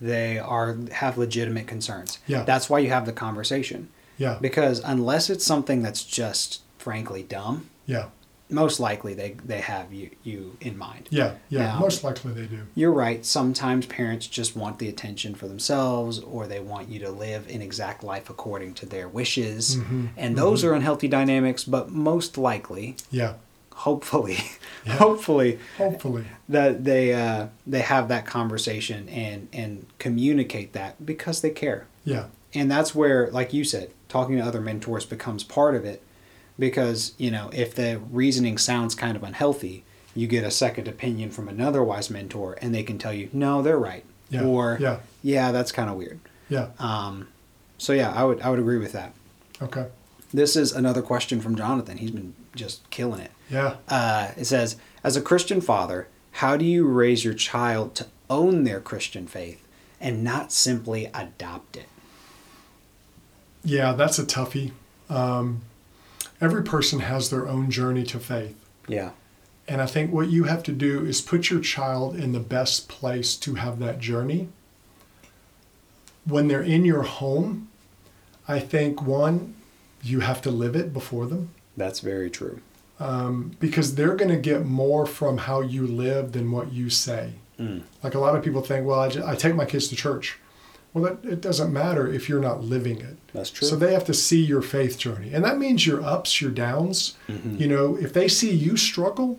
They 0.00 0.38
are 0.38 0.76
have 0.90 1.16
legitimate 1.16 1.66
concerns. 1.68 2.18
Yeah. 2.26 2.42
That's 2.42 2.68
why 2.68 2.80
you 2.80 2.88
have 2.88 3.06
the 3.06 3.12
conversation. 3.12 3.88
Yeah, 4.18 4.38
Because 4.40 4.80
unless 4.84 5.28
it's 5.30 5.44
something 5.44 5.82
that's 5.82 6.02
just 6.02 6.62
frankly 6.78 7.22
dumb, 7.22 7.68
yeah, 7.84 8.06
most 8.48 8.78
likely 8.78 9.12
they, 9.14 9.36
they 9.44 9.60
have 9.60 9.92
you, 9.92 10.10
you 10.22 10.56
in 10.60 10.78
mind. 10.78 11.08
yeah, 11.10 11.34
yeah. 11.48 11.66
Now- 11.66 11.80
Most 11.80 12.04
likely 12.04 12.32
they 12.32 12.46
do. 12.46 12.60
You're 12.74 12.92
right. 12.92 13.24
Sometimes 13.24 13.86
parents 13.86 14.26
just 14.26 14.54
want 14.56 14.78
the 14.78 14.88
attention 14.88 15.34
for 15.34 15.48
themselves, 15.48 16.20
or 16.20 16.46
they 16.46 16.60
want 16.60 16.88
you 16.88 17.00
to 17.00 17.10
live 17.10 17.48
an 17.48 17.60
exact 17.62 18.04
life 18.04 18.30
according 18.30 18.74
to 18.74 18.86
their 18.86 19.08
wishes. 19.08 19.76
Mhm, 19.76 20.08
And 20.16 20.36
those 20.36 20.62
are 20.64 20.72
unhealthy 20.74 21.08
dynamics, 21.08 21.64
but 21.64 21.90
most 21.90 22.38
likely, 22.38 22.96
Yeah, 23.10 23.34
hopefully, 23.72 24.38
Yeah. 24.86 24.94
hopefully, 24.94 25.58
hopefully. 25.76 26.24
that 26.48 26.84
they 26.84 27.12
uh, 27.12 27.48
they 27.66 27.80
have 27.80 28.06
that 28.08 28.24
conversation 28.26 29.08
and 29.08 29.48
and 29.52 29.86
communicate 29.98 30.72
that 30.74 31.04
because 31.04 31.40
they 31.40 31.50
care. 31.50 31.86
Yeah, 32.04 32.26
And 32.54 32.70
that's 32.70 32.94
where, 32.94 33.28
like 33.32 33.52
you 33.52 33.64
said, 33.64 33.90
talking 34.08 34.36
to 34.38 34.42
other 34.44 34.60
mentors 34.60 35.04
becomes 35.04 35.42
part 35.42 35.74
of 35.74 35.84
it. 35.84 36.00
Because, 36.58 37.12
you 37.18 37.30
know, 37.30 37.50
if 37.52 37.74
the 37.74 38.00
reasoning 38.10 38.56
sounds 38.58 38.94
kind 38.94 39.16
of 39.16 39.22
unhealthy, 39.22 39.84
you 40.14 40.26
get 40.26 40.44
a 40.44 40.50
second 40.50 40.88
opinion 40.88 41.30
from 41.30 41.48
another 41.48 41.82
wise 41.84 42.08
mentor 42.10 42.56
and 42.62 42.74
they 42.74 42.82
can 42.82 42.96
tell 42.98 43.12
you, 43.12 43.28
no, 43.32 43.60
they're 43.62 43.78
right. 43.78 44.04
Yeah, 44.30 44.44
Or, 44.44 44.78
yeah. 44.80 45.00
yeah, 45.22 45.52
that's 45.52 45.70
kind 45.72 45.90
of 45.90 45.96
weird. 45.96 46.18
yeah. 46.48 46.68
Um, 46.78 47.28
so, 47.78 47.92
yeah, 47.92 48.12
I 48.12 48.24
would, 48.24 48.40
I 48.40 48.48
would 48.50 48.58
agree 48.58 48.78
with 48.78 48.92
that. 48.92 49.12
Okay. 49.60 49.86
This 50.32 50.56
is 50.56 50.72
another 50.72 51.02
question 51.02 51.40
from 51.40 51.54
Jonathan. 51.56 51.98
He's 51.98 52.10
been 52.10 52.34
just 52.54 52.88
killing 52.90 53.20
it. 53.20 53.30
Yeah. 53.50 53.76
Uh, 53.88 54.30
it 54.36 54.46
says, 54.46 54.76
as 55.04 55.16
a 55.16 55.20
Christian 55.22 55.60
father, 55.60 56.08
how 56.32 56.56
do 56.56 56.64
you 56.64 56.86
raise 56.86 57.24
your 57.24 57.34
child 57.34 57.94
to 57.96 58.06
own 58.30 58.64
their 58.64 58.80
Christian 58.80 59.26
faith 59.26 59.66
and 60.00 60.24
not 60.24 60.50
simply 60.52 61.10
adopt 61.14 61.76
it? 61.76 61.86
Yeah, 63.64 63.92
that's 63.92 64.18
a 64.18 64.24
toughie. 64.24 64.72
Um, 65.08 65.62
every 66.40 66.62
person 66.62 67.00
has 67.00 67.30
their 67.30 67.46
own 67.48 67.70
journey 67.70 68.04
to 68.04 68.18
faith. 68.18 68.56
Yeah. 68.88 69.10
And 69.68 69.80
I 69.82 69.86
think 69.86 70.12
what 70.12 70.28
you 70.28 70.44
have 70.44 70.62
to 70.64 70.72
do 70.72 71.04
is 71.04 71.20
put 71.20 71.50
your 71.50 71.60
child 71.60 72.16
in 72.16 72.32
the 72.32 72.40
best 72.40 72.88
place 72.88 73.34
to 73.36 73.54
have 73.54 73.78
that 73.80 73.98
journey. 73.98 74.48
When 76.24 76.48
they're 76.48 76.62
in 76.62 76.84
your 76.84 77.02
home, 77.02 77.68
I 78.48 78.58
think 78.60 79.02
one, 79.02 79.54
you 80.02 80.20
have 80.20 80.40
to 80.42 80.50
live 80.50 80.76
it 80.76 80.92
before 80.92 81.26
them 81.26 81.50
That's 81.76 81.98
very 82.00 82.30
true. 82.30 82.60
um, 83.00 83.56
because 83.58 83.94
they're 83.96 84.14
going 84.14 84.30
to 84.30 84.36
get 84.36 84.64
more 84.64 85.04
from 85.06 85.38
how 85.38 85.60
you 85.62 85.86
live 85.86 86.32
than 86.32 86.50
what 86.52 86.72
you 86.72 86.88
say. 86.90 87.32
Mm. 87.58 87.82
Like 88.02 88.14
a 88.14 88.18
lot 88.20 88.36
of 88.36 88.44
people 88.44 88.60
think, 88.62 88.86
well, 88.86 89.00
I, 89.00 89.08
ju- 89.08 89.24
I 89.26 89.34
take 89.34 89.54
my 89.56 89.64
kids 89.64 89.88
to 89.88 89.96
church. 89.96 90.38
Well, 90.96 91.14
that, 91.14 91.30
it 91.30 91.42
doesn't 91.42 91.74
matter 91.74 92.10
if 92.10 92.26
you're 92.26 92.40
not 92.40 92.62
living 92.64 92.98
it. 93.00 93.18
That's 93.34 93.50
true. 93.50 93.68
So 93.68 93.76
they 93.76 93.92
have 93.92 94.06
to 94.06 94.14
see 94.14 94.42
your 94.42 94.62
faith 94.62 94.96
journey. 94.98 95.30
And 95.34 95.44
that 95.44 95.58
means 95.58 95.86
your 95.86 96.02
ups, 96.02 96.40
your 96.40 96.50
downs. 96.50 97.16
Mm-hmm. 97.28 97.56
You 97.56 97.68
know, 97.68 97.96
if 97.96 98.14
they 98.14 98.28
see 98.28 98.50
you 98.50 98.78
struggle, 98.78 99.38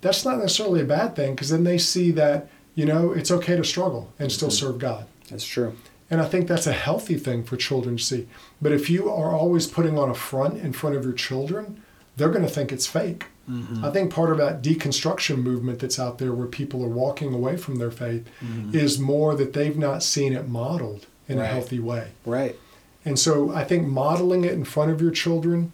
that's 0.00 0.24
not 0.24 0.38
necessarily 0.38 0.80
a 0.80 0.84
bad 0.84 1.14
thing 1.14 1.34
because 1.34 1.50
then 1.50 1.64
they 1.64 1.76
see 1.76 2.10
that, 2.12 2.48
you 2.74 2.86
know, 2.86 3.12
it's 3.12 3.30
okay 3.30 3.56
to 3.56 3.64
struggle 3.64 4.10
and 4.18 4.32
still 4.32 4.48
Mm-hmm. 4.48 4.66
serve 4.66 4.78
God. 4.78 5.06
That's 5.28 5.44
true. 5.44 5.76
And 6.10 6.20
I 6.22 6.24
think 6.24 6.48
that's 6.48 6.66
a 6.66 6.72
healthy 6.72 7.18
thing 7.18 7.44
for 7.44 7.56
children 7.58 7.98
to 7.98 8.02
see. 8.02 8.26
But 8.62 8.72
if 8.72 8.88
you 8.88 9.10
are 9.10 9.34
always 9.34 9.66
putting 9.66 9.98
on 9.98 10.08
a 10.08 10.14
front 10.14 10.56
in 10.56 10.72
front 10.72 10.96
of 10.96 11.04
your 11.04 11.12
children, 11.12 11.82
they're 12.16 12.30
going 12.30 12.44
to 12.44 12.50
think 12.50 12.72
it's 12.72 12.86
fake. 12.86 13.26
Mm-hmm. 13.48 13.84
I 13.84 13.90
think 13.90 14.12
part 14.12 14.30
of 14.30 14.38
that 14.38 14.62
deconstruction 14.62 15.42
movement 15.42 15.78
that's 15.78 15.98
out 15.98 16.18
there 16.18 16.32
where 16.32 16.46
people 16.48 16.82
are 16.84 16.88
walking 16.88 17.32
away 17.32 17.56
from 17.56 17.76
their 17.76 17.90
faith 17.92 18.26
is 18.72 18.98
more 18.98 19.34
that 19.36 19.52
they've 19.52 19.76
not 19.78 20.02
seen 20.02 20.32
it 20.32 20.48
modeled 20.48 21.06
in 21.28 21.38
a 21.38 21.42
Mm-hmm. 21.42 21.52
Healthy 21.52 21.78
way. 21.80 22.08
Right. 22.24 22.56
And 23.04 23.18
so 23.18 23.52
I 23.52 23.62
think 23.64 23.86
modeling 23.86 24.44
it 24.44 24.52
in 24.52 24.64
front 24.64 24.90
of 24.90 25.00
your 25.00 25.12
children 25.12 25.72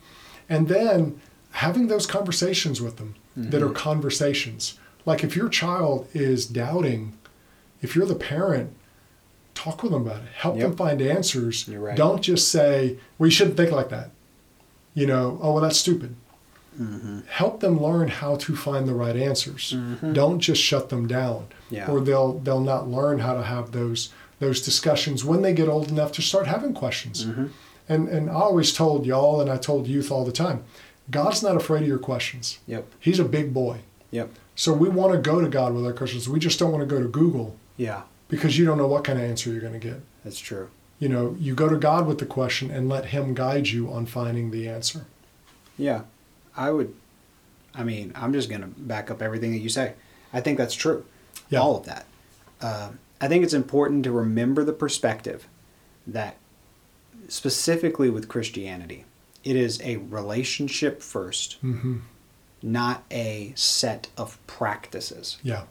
and 0.49 0.69
then 0.69 1.21
having 1.53 1.87
those 1.89 2.07
conversations 2.07 2.81
with 2.83 2.97
them 2.99 3.15
that 3.37 3.63
are 3.63 3.67
Mm-hmm. 3.67 3.75
conversations. 3.75 4.79
Like 5.07 5.25
if 5.25 5.35
your 5.35 5.49
child 5.49 6.09
is 6.13 6.45
doubting, 6.47 7.17
if 7.81 7.97
you're 7.97 8.07
the 8.07 8.15
parent, 8.15 8.75
talk 9.55 9.83
with 9.83 9.93
them 9.93 10.03
about 10.07 10.23
it. 10.23 10.29
Help 10.37 10.59
them 10.59 10.77
find 10.77 11.01
answers. 11.01 11.67
You're 11.67 11.81
right. 11.81 11.97
Don't 11.97 12.23
just 12.23 12.51
say, 12.51 12.99
well, 13.19 13.27
you 13.29 13.31
shouldn't 13.31 13.57
think 13.57 13.71
like 13.73 13.89
that. 13.89 14.11
You 14.95 15.07
know, 15.07 15.39
oh, 15.43 15.53
well, 15.55 15.63
that's 15.63 15.79
stupid. 15.79 16.17
Mm-hmm. 16.81 17.21
Help 17.29 17.61
them 17.61 17.81
learn 17.83 18.09
how 18.09 18.37
to 18.37 18.57
find 18.57 18.89
the 18.89 18.95
right 18.95 19.17
answers. 19.17 19.75
Don't 20.13 20.41
just 20.41 20.61
shut 20.63 20.89
them 20.89 21.07
down 21.07 21.47
Yeah. 21.71 21.91
or 21.91 22.01
they'll 22.01 22.39
they'll 22.39 22.61
not 22.61 22.89
learn 22.89 23.19
how 23.21 23.35
to 23.35 23.43
have 23.43 23.73
those 23.73 24.11
those 24.41 24.61
discussions 24.61 25.25
when 25.25 25.43
they 25.43 25.53
get 25.53 25.69
old 25.69 25.89
enough 25.91 26.13
to 26.13 26.23
start 26.23 26.47
having 26.47 26.73
questions. 26.75 27.25
Mm-hmm. 27.27 27.47
And 27.89 28.09
and 28.09 28.31
I 28.31 28.35
always 28.35 28.73
told 28.73 29.07
y'all 29.07 29.41
and 29.41 29.51
I 29.51 29.57
told 29.59 29.87
youth 29.87 30.11
all 30.11 30.25
the 30.25 30.33
time, 30.33 30.65
God's 31.11 31.43
not 31.43 31.57
afraid 31.57 31.83
of 31.83 31.89
your 31.89 31.99
questions. 31.99 32.59
Yep. 32.67 32.85
He's 33.01 33.19
a 33.21 33.25
big 33.25 33.53
boy. 33.53 33.81
Yep. 34.11 34.31
So 34.55 34.73
we 34.73 34.89
want 34.89 35.13
to 35.13 35.19
go 35.19 35.41
to 35.41 35.49
God 35.49 35.75
with 35.75 35.85
our 35.87 35.93
questions. 35.93 36.29
We 36.29 36.39
just 36.39 36.59
don't 36.59 36.73
want 36.73 36.83
to 36.89 36.95
go 36.95 37.03
to 37.03 37.09
Google 37.09 37.57
Yeah. 37.77 38.03
because 38.29 38.59
you 38.59 38.65
don't 38.67 38.79
know 38.79 38.87
what 38.87 39.05
kind 39.05 39.19
of 39.19 39.25
answer 39.25 39.51
you're 39.51 39.61
going 39.61 39.73
to 39.81 39.89
get. 39.91 40.01
That's 40.25 40.39
true. 40.39 40.69
You 40.99 41.09
know, 41.09 41.37
you 41.41 41.55
go 41.55 41.69
to 41.69 41.77
God 41.77 42.07
with 42.07 42.19
the 42.19 42.27
question 42.27 42.71
and 42.71 42.89
let 42.89 43.07
him 43.07 43.35
guide 43.35 43.69
you 43.69 43.91
on 43.91 44.07
finding 44.07 44.51
the 44.51 44.69
answer. 44.69 45.07
Yeah. 45.79 46.03
I 46.57 46.71
would. 46.71 46.95
I 47.75 47.85
mean, 47.85 48.13
I'm 48.15 48.33
just 48.33 48.51
gonna 48.51 48.69
back 48.77 49.11
up 49.11 49.23
everything 49.23 49.53
that 49.53 49.59
you 49.59 49.69
say. 49.69 49.95
I 50.33 50.41
think 50.41 50.59
that's 50.59 50.75
true. 50.75 51.05
Yeah. 51.49 51.61
All 51.61 51.77
of 51.79 51.87
that. 51.87 52.07
Uh, 52.61 52.91
I 53.21 53.29
think 53.29 53.45
it's 53.45 53.55
important 53.55 54.05
to 54.05 54.13
remember 54.13 54.65
the 54.65 54.73
perspective 54.73 55.47
that, 56.07 56.37
specifically 57.29 58.11
with 58.11 58.29
Christianity, 58.29 59.05
it 59.45 59.57
is 59.57 59.81
a 59.83 59.97
relationship 59.97 61.01
1st 61.01 61.57
hmm 61.61 61.97
not 62.65 63.03
a 63.11 63.53
set 63.57 64.07
of 64.17 64.39
practices. 64.47 65.37
Yeah. 65.43 65.65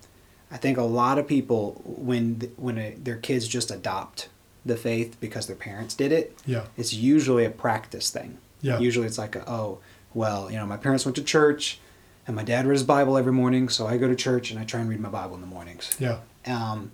I 0.52 0.58
think 0.58 0.78
a 0.78 0.82
lot 0.84 1.17
of 1.17 1.26
people, 1.26 1.82
when 1.86 2.52
when 2.58 2.78
a, 2.78 2.96
their 2.96 3.15
kids 3.15 3.48
just 3.48 3.72
adopt 3.72 4.28
the 4.65 4.76
faith 4.76 5.15
because 5.22 5.48
their 5.48 5.56
parents 5.56 5.96
did 5.96 6.12
it, 6.12 6.38
Yeah. 6.46 6.65
it's 6.76 6.91
usually 6.94 7.46
a 7.46 7.50
practice 7.50 8.10
thing. 8.10 8.39
Yeah. 8.62 8.78
Usually 8.80 9.08
it's 9.08 9.17
like, 9.17 9.38
a, 9.38 9.50
oh, 9.50 9.80
well, 10.13 10.50
you 10.52 10.58
know, 10.58 10.65
my 10.65 10.78
parents 10.78 11.06
went 11.06 11.15
to 11.17 11.24
church, 11.24 11.80
and 12.28 12.36
my 12.36 12.43
dad 12.43 12.65
read 12.65 12.74
his 12.74 12.84
Bible 12.84 13.17
every 13.17 13.32
morning, 13.34 13.69
so 13.69 13.88
I 13.88 13.97
go 13.97 14.08
to 14.08 14.15
church 14.15 14.52
and 14.52 14.60
I 14.60 14.63
try 14.63 14.80
and 14.80 14.89
read 14.89 15.00
my 15.00 15.10
Bible 15.10 15.36
in 15.36 15.41
the 15.41 15.47
mornings. 15.47 15.95
Yeah. 16.00 16.19
Um, 16.45 16.91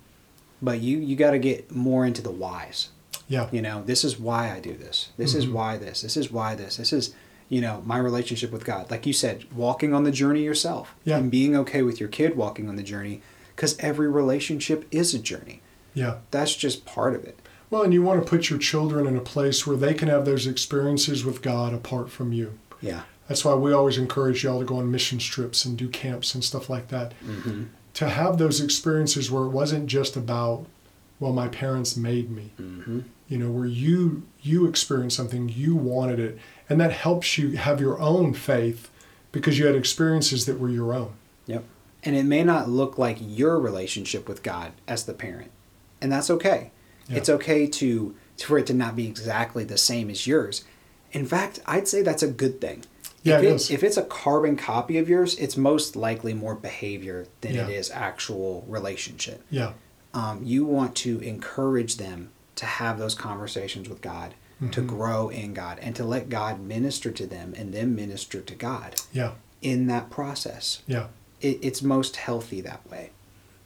but 0.62 0.80
you 0.82 0.98
you 0.98 1.16
got 1.16 1.32
to 1.32 1.40
get 1.40 1.72
more 1.72 2.06
into 2.06 2.22
the 2.22 2.32
whys. 2.32 2.90
Yeah. 3.28 3.50
You 3.52 3.62
know, 3.62 3.84
this 3.84 4.04
is 4.04 4.18
why 4.20 4.52
I 4.52 4.60
do 4.60 4.74
this. 4.76 5.10
This 5.18 5.36
is 5.36 5.46
Mhm. 5.46 5.52
why 5.54 5.78
this. 5.78 6.02
This 6.02 6.16
is 6.18 6.32
why 6.32 6.56
this. 6.56 6.78
This 6.78 6.94
is, 6.94 7.14
you 7.50 7.60
know, 7.62 7.82
my 7.86 7.98
relationship 7.98 8.52
with 8.52 8.64
God. 8.66 8.90
Like 8.90 9.06
you 9.06 9.14
said, 9.14 9.44
walking 9.54 9.94
on 9.94 10.04
the 10.06 10.12
journey 10.12 10.44
yourself 10.44 10.96
Yeah. 11.04 11.18
and 11.18 11.30
being 11.30 11.56
okay 11.58 11.82
with 11.82 12.00
your 12.00 12.10
kid 12.10 12.38
walking 12.38 12.70
on 12.70 12.78
the 12.78 12.84
journey 12.84 13.22
because 13.56 13.76
every 13.80 14.08
relationship 14.08 14.86
is 14.92 15.14
a 15.14 15.20
journey. 15.20 15.62
Yeah. 15.94 16.16
That's 16.32 16.56
just 16.56 16.86
part 16.86 17.16
of 17.16 17.26
it. 17.26 17.38
Well, 17.70 17.84
and 17.84 17.94
you 17.94 18.02
want 18.02 18.24
to 18.24 18.30
put 18.30 18.50
your 18.50 18.60
children 18.60 19.06
in 19.06 19.18
a 19.18 19.22
place 19.22 19.68
where 19.68 19.76
they 19.76 19.94
can 19.94 20.08
have 20.08 20.24
those 20.24 20.48
experiences 20.48 21.26
with 21.26 21.42
God 21.42 21.74
apart 21.74 22.10
from 22.10 22.32
you. 22.32 22.54
Yeah. 22.82 23.02
That's 23.28 23.44
why 23.44 23.56
we 23.56 23.74
always 23.74 23.98
encourage 23.98 24.44
y'all 24.44 24.60
to 24.60 24.66
go 24.66 24.78
on 24.78 24.90
mission 24.90 25.20
trips 25.20 25.66
and 25.66 25.78
do 25.78 25.90
camps 25.90 26.34
and 26.34 26.44
stuff 26.44 26.70
like 26.70 26.88
that. 26.90 27.14
Mm-hmm. 27.26 27.66
To 27.96 28.10
have 28.10 28.38
those 28.38 28.62
experiences 28.62 29.30
where 29.30 29.44
it 29.44 29.50
wasn't 29.50 29.88
just 29.88 30.16
about, 30.16 30.66
well, 31.20 31.34
my 31.34 31.48
parents 31.48 31.98
made 31.98 32.30
me. 32.30 32.52
Mm-hmm. 32.60 33.02
You 33.28 33.38
know, 33.38 33.52
where 33.52 33.66
you 33.66 34.24
you 34.42 34.66
experienced 34.68 35.18
something, 35.18 35.50
you 35.50 35.76
wanted 35.76 36.20
it, 36.20 36.38
and 36.70 36.80
that 36.80 36.94
helps 36.94 37.38
you 37.38 37.58
have 37.58 37.82
your 37.82 38.00
own 38.00 38.34
faith 38.34 38.90
because 39.34 39.60
you 39.60 39.66
had 39.66 39.76
experiences 39.76 40.46
that 40.46 40.60
were 40.60 40.70
your 40.70 40.94
own. 40.94 41.12
Yep. 41.48 41.66
And 42.04 42.16
it 42.16 42.24
may 42.24 42.44
not 42.44 42.70
look 42.70 42.98
like 42.98 43.18
your 43.20 43.60
relationship 43.60 44.30
with 44.30 44.44
God 44.44 44.72
as 44.88 45.06
the 45.06 45.14
parent. 45.14 45.52
And 46.02 46.12
that's 46.12 46.30
okay. 46.30 46.72
It's 47.10 47.30
okay 47.30 47.68
to 47.68 48.16
for 48.42 48.58
it 48.58 48.68
to 48.68 48.74
not 48.74 48.96
be 48.96 49.08
exactly 49.08 49.64
the 49.64 49.78
same 49.78 50.10
as 50.10 50.28
yours. 50.28 50.64
In 51.18 51.26
fact, 51.26 51.60
I'd 51.66 51.88
say 51.88 52.02
that's 52.02 52.24
a 52.24 52.28
good 52.28 52.62
thing. 52.62 52.84
Yeah, 53.24 53.38
if, 53.38 53.44
it 53.44 53.48
it- 53.48 53.56
is. 53.56 53.72
if 53.72 53.84
it's 53.84 53.98
a 53.98 54.04
carbon 54.04 54.56
copy 54.56 54.98
of 54.98 55.10
yours, 55.10 55.36
it's 55.36 55.58
most 55.58 55.96
likely 55.96 56.34
more 56.34 56.56
behavior 56.56 57.26
than 57.42 57.52
it 57.54 57.70
Yeah. 57.70 57.80
is 57.80 57.90
actual 57.92 58.64
relationship. 58.68 59.44
Yeah. 59.50 59.74
Um, 60.14 60.42
you 60.44 60.66
want 60.66 60.96
to 60.98 61.20
encourage 61.20 61.98
them 61.98 62.30
to 62.56 62.66
have 62.66 62.98
those 63.00 63.16
conversations 63.16 63.90
with 63.90 64.02
God, 64.02 64.34
to 64.60 64.66
Mm-hmm. 64.82 64.88
grow 64.88 65.30
in 65.30 65.54
God, 65.54 65.78
and 65.82 65.96
to 65.96 66.04
let 66.04 66.30
God 66.30 66.60
minister 66.60 67.12
to 67.12 67.28
them 67.28 67.54
and 67.58 67.74
then 67.74 67.96
minister 67.96 68.42
to 68.42 68.56
God 68.56 68.96
Yeah. 69.14 69.34
in 69.62 69.88
that 69.88 70.10
process. 70.10 70.82
Yeah. 70.88 71.08
It, 71.42 71.60
it's 71.62 71.82
most 71.84 72.16
healthy 72.16 72.62
that 72.62 72.90
way. 72.90 73.12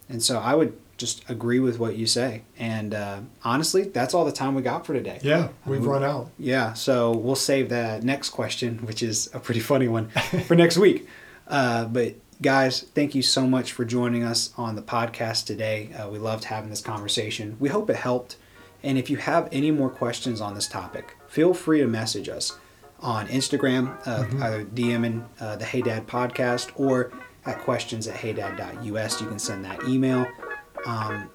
And 0.08 0.22
so 0.22 0.38
I 0.38 0.54
would 0.54 0.72
just 0.96 1.28
agree 1.28 1.58
with 1.60 1.78
what 1.78 1.96
you 1.96 2.06
say. 2.06 2.42
And 2.58 2.94
uh, 2.94 3.20
honestly, 3.44 3.82
that's 3.84 4.14
all 4.14 4.24
the 4.24 4.32
time 4.32 4.54
we 4.54 4.62
got 4.62 4.86
for 4.86 4.92
today. 4.92 5.18
Yeah. 5.22 5.48
We've 5.66 5.80
Um, 5.80 5.88
run 5.88 6.04
out. 6.04 6.30
Yeah, 6.38 6.74
so 6.74 7.10
we'll 7.12 7.34
save 7.34 7.68
the 7.70 8.00
next 8.02 8.30
question, 8.30 8.78
which 8.86 9.02
is 9.02 9.28
a 9.34 9.40
pretty 9.40 9.60
funny 9.60 9.88
one, 9.88 10.08
for 10.46 10.54
next 10.54 10.76
week. 10.78 11.08
Uh, 11.48 11.86
but 11.86 12.14
guys, 12.40 12.82
thank 12.94 13.14
you 13.14 13.22
so 13.22 13.46
much 13.46 13.72
for 13.72 13.84
joining 13.84 14.22
us 14.22 14.52
on 14.56 14.76
the 14.76 14.82
podcast 14.82 15.46
today. 15.46 15.92
Uh, 15.92 16.08
we 16.08 16.18
loved 16.18 16.44
having 16.44 16.70
this 16.70 16.80
conversation. 16.82 17.56
We 17.58 17.68
hope 17.68 17.90
it 17.90 17.96
helped. 17.96 18.36
And 18.84 18.98
if 18.98 19.08
you 19.10 19.16
have 19.16 19.48
any 19.52 19.70
more 19.70 19.90
questions 19.90 20.40
on 20.40 20.54
this 20.54 20.66
topic, 20.66 21.16
feel 21.28 21.54
free 21.54 21.80
to 21.80 21.86
message 21.86 22.28
us 22.28 22.58
on 23.00 23.26
Instagram, 23.28 23.96
uh, 24.06 24.24
either 24.44 24.64
DMing 24.64 25.24
uh, 25.40 25.56
the 25.56 25.64
Hey 25.64 25.82
Dad 25.82 26.06
podcast 26.06 26.70
or 26.76 27.12
at 27.44 27.58
questions 27.60 28.06
at 28.06 28.14
heydad.us. 28.16 29.20
You 29.20 29.26
can 29.26 29.38
send 29.38 29.64
that 29.64 29.82
email. 29.84 30.26
Um, 30.86 31.30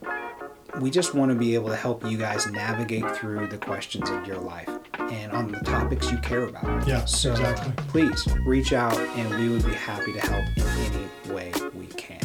we 0.82 0.90
just 0.90 1.14
want 1.14 1.32
to 1.32 1.38
be 1.38 1.56
able 1.56 1.70
to 1.70 1.76
help 1.76 2.06
you 2.06 2.18
guys 2.18 2.48
navigate 2.48 3.16
through 3.16 3.48
the 3.48 3.58
questions 3.58 4.10
of 4.10 4.28
your 4.28 4.38
life 4.38 4.70
and 5.00 5.32
on 5.32 5.52
the 5.52 5.60
topics 5.60 6.12
you 6.12 6.18
care 6.20 6.44
about. 6.44 6.88
Yeah, 6.88 7.06
so 7.06 7.32
exactly. 7.32 7.74
please 7.88 8.28
reach 8.46 8.74
out 8.74 8.98
and 8.98 9.30
we 9.40 9.50
would 9.50 9.66
be 9.66 9.74
happy 9.74 10.14
to 10.14 10.20
help 10.20 10.46
in 10.56 10.64
any 10.64 11.34
way 11.34 11.52
we 11.74 11.88
can. 11.88 12.20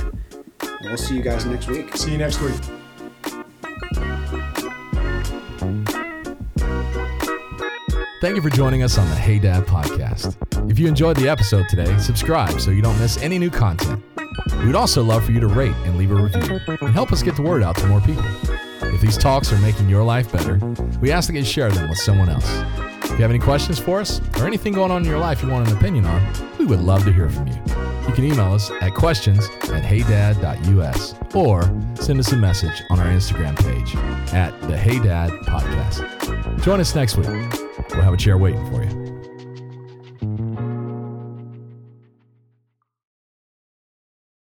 And 0.60 0.80
we'll 0.84 0.96
see 0.96 1.16
you 1.16 1.22
guys 1.22 1.46
next 1.46 1.68
week. 1.68 1.96
See 1.96 2.12
you 2.12 2.18
next 2.18 2.40
week. 2.40 2.54
Thank 8.20 8.36
you 8.36 8.42
for 8.42 8.50
joining 8.50 8.84
us 8.84 8.98
on 8.98 9.08
the 9.08 9.16
Hey 9.16 9.38
Dad 9.40 9.64
podcast. 9.64 10.36
If 10.70 10.78
you 10.78 10.86
enjoyed 10.86 11.16
the 11.16 11.28
episode 11.28 11.68
today, 11.68 11.96
subscribe 11.98 12.60
so 12.60 12.70
you 12.70 12.80
don't 12.80 12.98
miss 13.00 13.16
any 13.18 13.38
new 13.38 13.50
content. 13.50 14.02
We'd 14.64 14.74
also 14.74 15.02
love 15.02 15.24
for 15.24 15.32
you 15.32 15.40
to 15.40 15.48
rate 15.48 15.74
and 15.84 15.96
leave 15.96 16.12
a 16.12 16.14
review 16.14 16.60
and 16.80 16.90
help 16.90 17.12
us 17.12 17.22
get 17.22 17.36
the 17.36 17.42
word 17.42 17.62
out 17.62 17.76
to 17.78 17.86
more 17.86 18.00
people. 18.00 18.24
If 18.82 19.00
these 19.00 19.16
talks 19.16 19.52
are 19.52 19.58
making 19.58 19.88
your 19.88 20.04
life 20.04 20.30
better, 20.30 20.56
we 21.00 21.10
ask 21.10 21.28
that 21.28 21.36
you 21.36 21.44
share 21.44 21.70
them 21.70 21.88
with 21.88 21.98
someone 21.98 22.28
else. 22.28 22.48
If 23.04 23.10
you 23.10 23.16
have 23.16 23.30
any 23.30 23.38
questions 23.38 23.78
for 23.78 24.00
us 24.00 24.20
or 24.38 24.46
anything 24.46 24.72
going 24.72 24.90
on 24.90 25.02
in 25.02 25.08
your 25.08 25.18
life 25.18 25.42
you 25.42 25.48
want 25.50 25.68
an 25.68 25.76
opinion 25.76 26.06
on, 26.06 26.56
we 26.58 26.64
would 26.64 26.80
love 26.80 27.04
to 27.04 27.12
hear 27.12 27.28
from 27.28 27.48
you. 27.48 27.54
You 28.06 28.14
can 28.14 28.24
email 28.24 28.52
us 28.52 28.70
at 28.80 28.94
questions 28.94 29.48
at 29.64 29.82
heydad.us 29.82 31.14
or 31.34 31.62
send 31.96 32.20
us 32.20 32.32
a 32.32 32.36
message 32.36 32.82
on 32.90 33.00
our 33.00 33.06
Instagram 33.06 33.56
page 33.64 33.96
at 34.32 34.58
the 34.62 34.76
Hey 34.76 34.98
Dad 34.98 35.30
Podcast. 35.42 36.62
Join 36.62 36.80
us 36.80 36.94
next 36.94 37.16
week. 37.16 37.26
We'll 37.26 38.02
have 38.02 38.14
a 38.14 38.16
chair 38.16 38.38
waiting 38.38 38.64
for 38.70 38.84
you. 38.84 39.01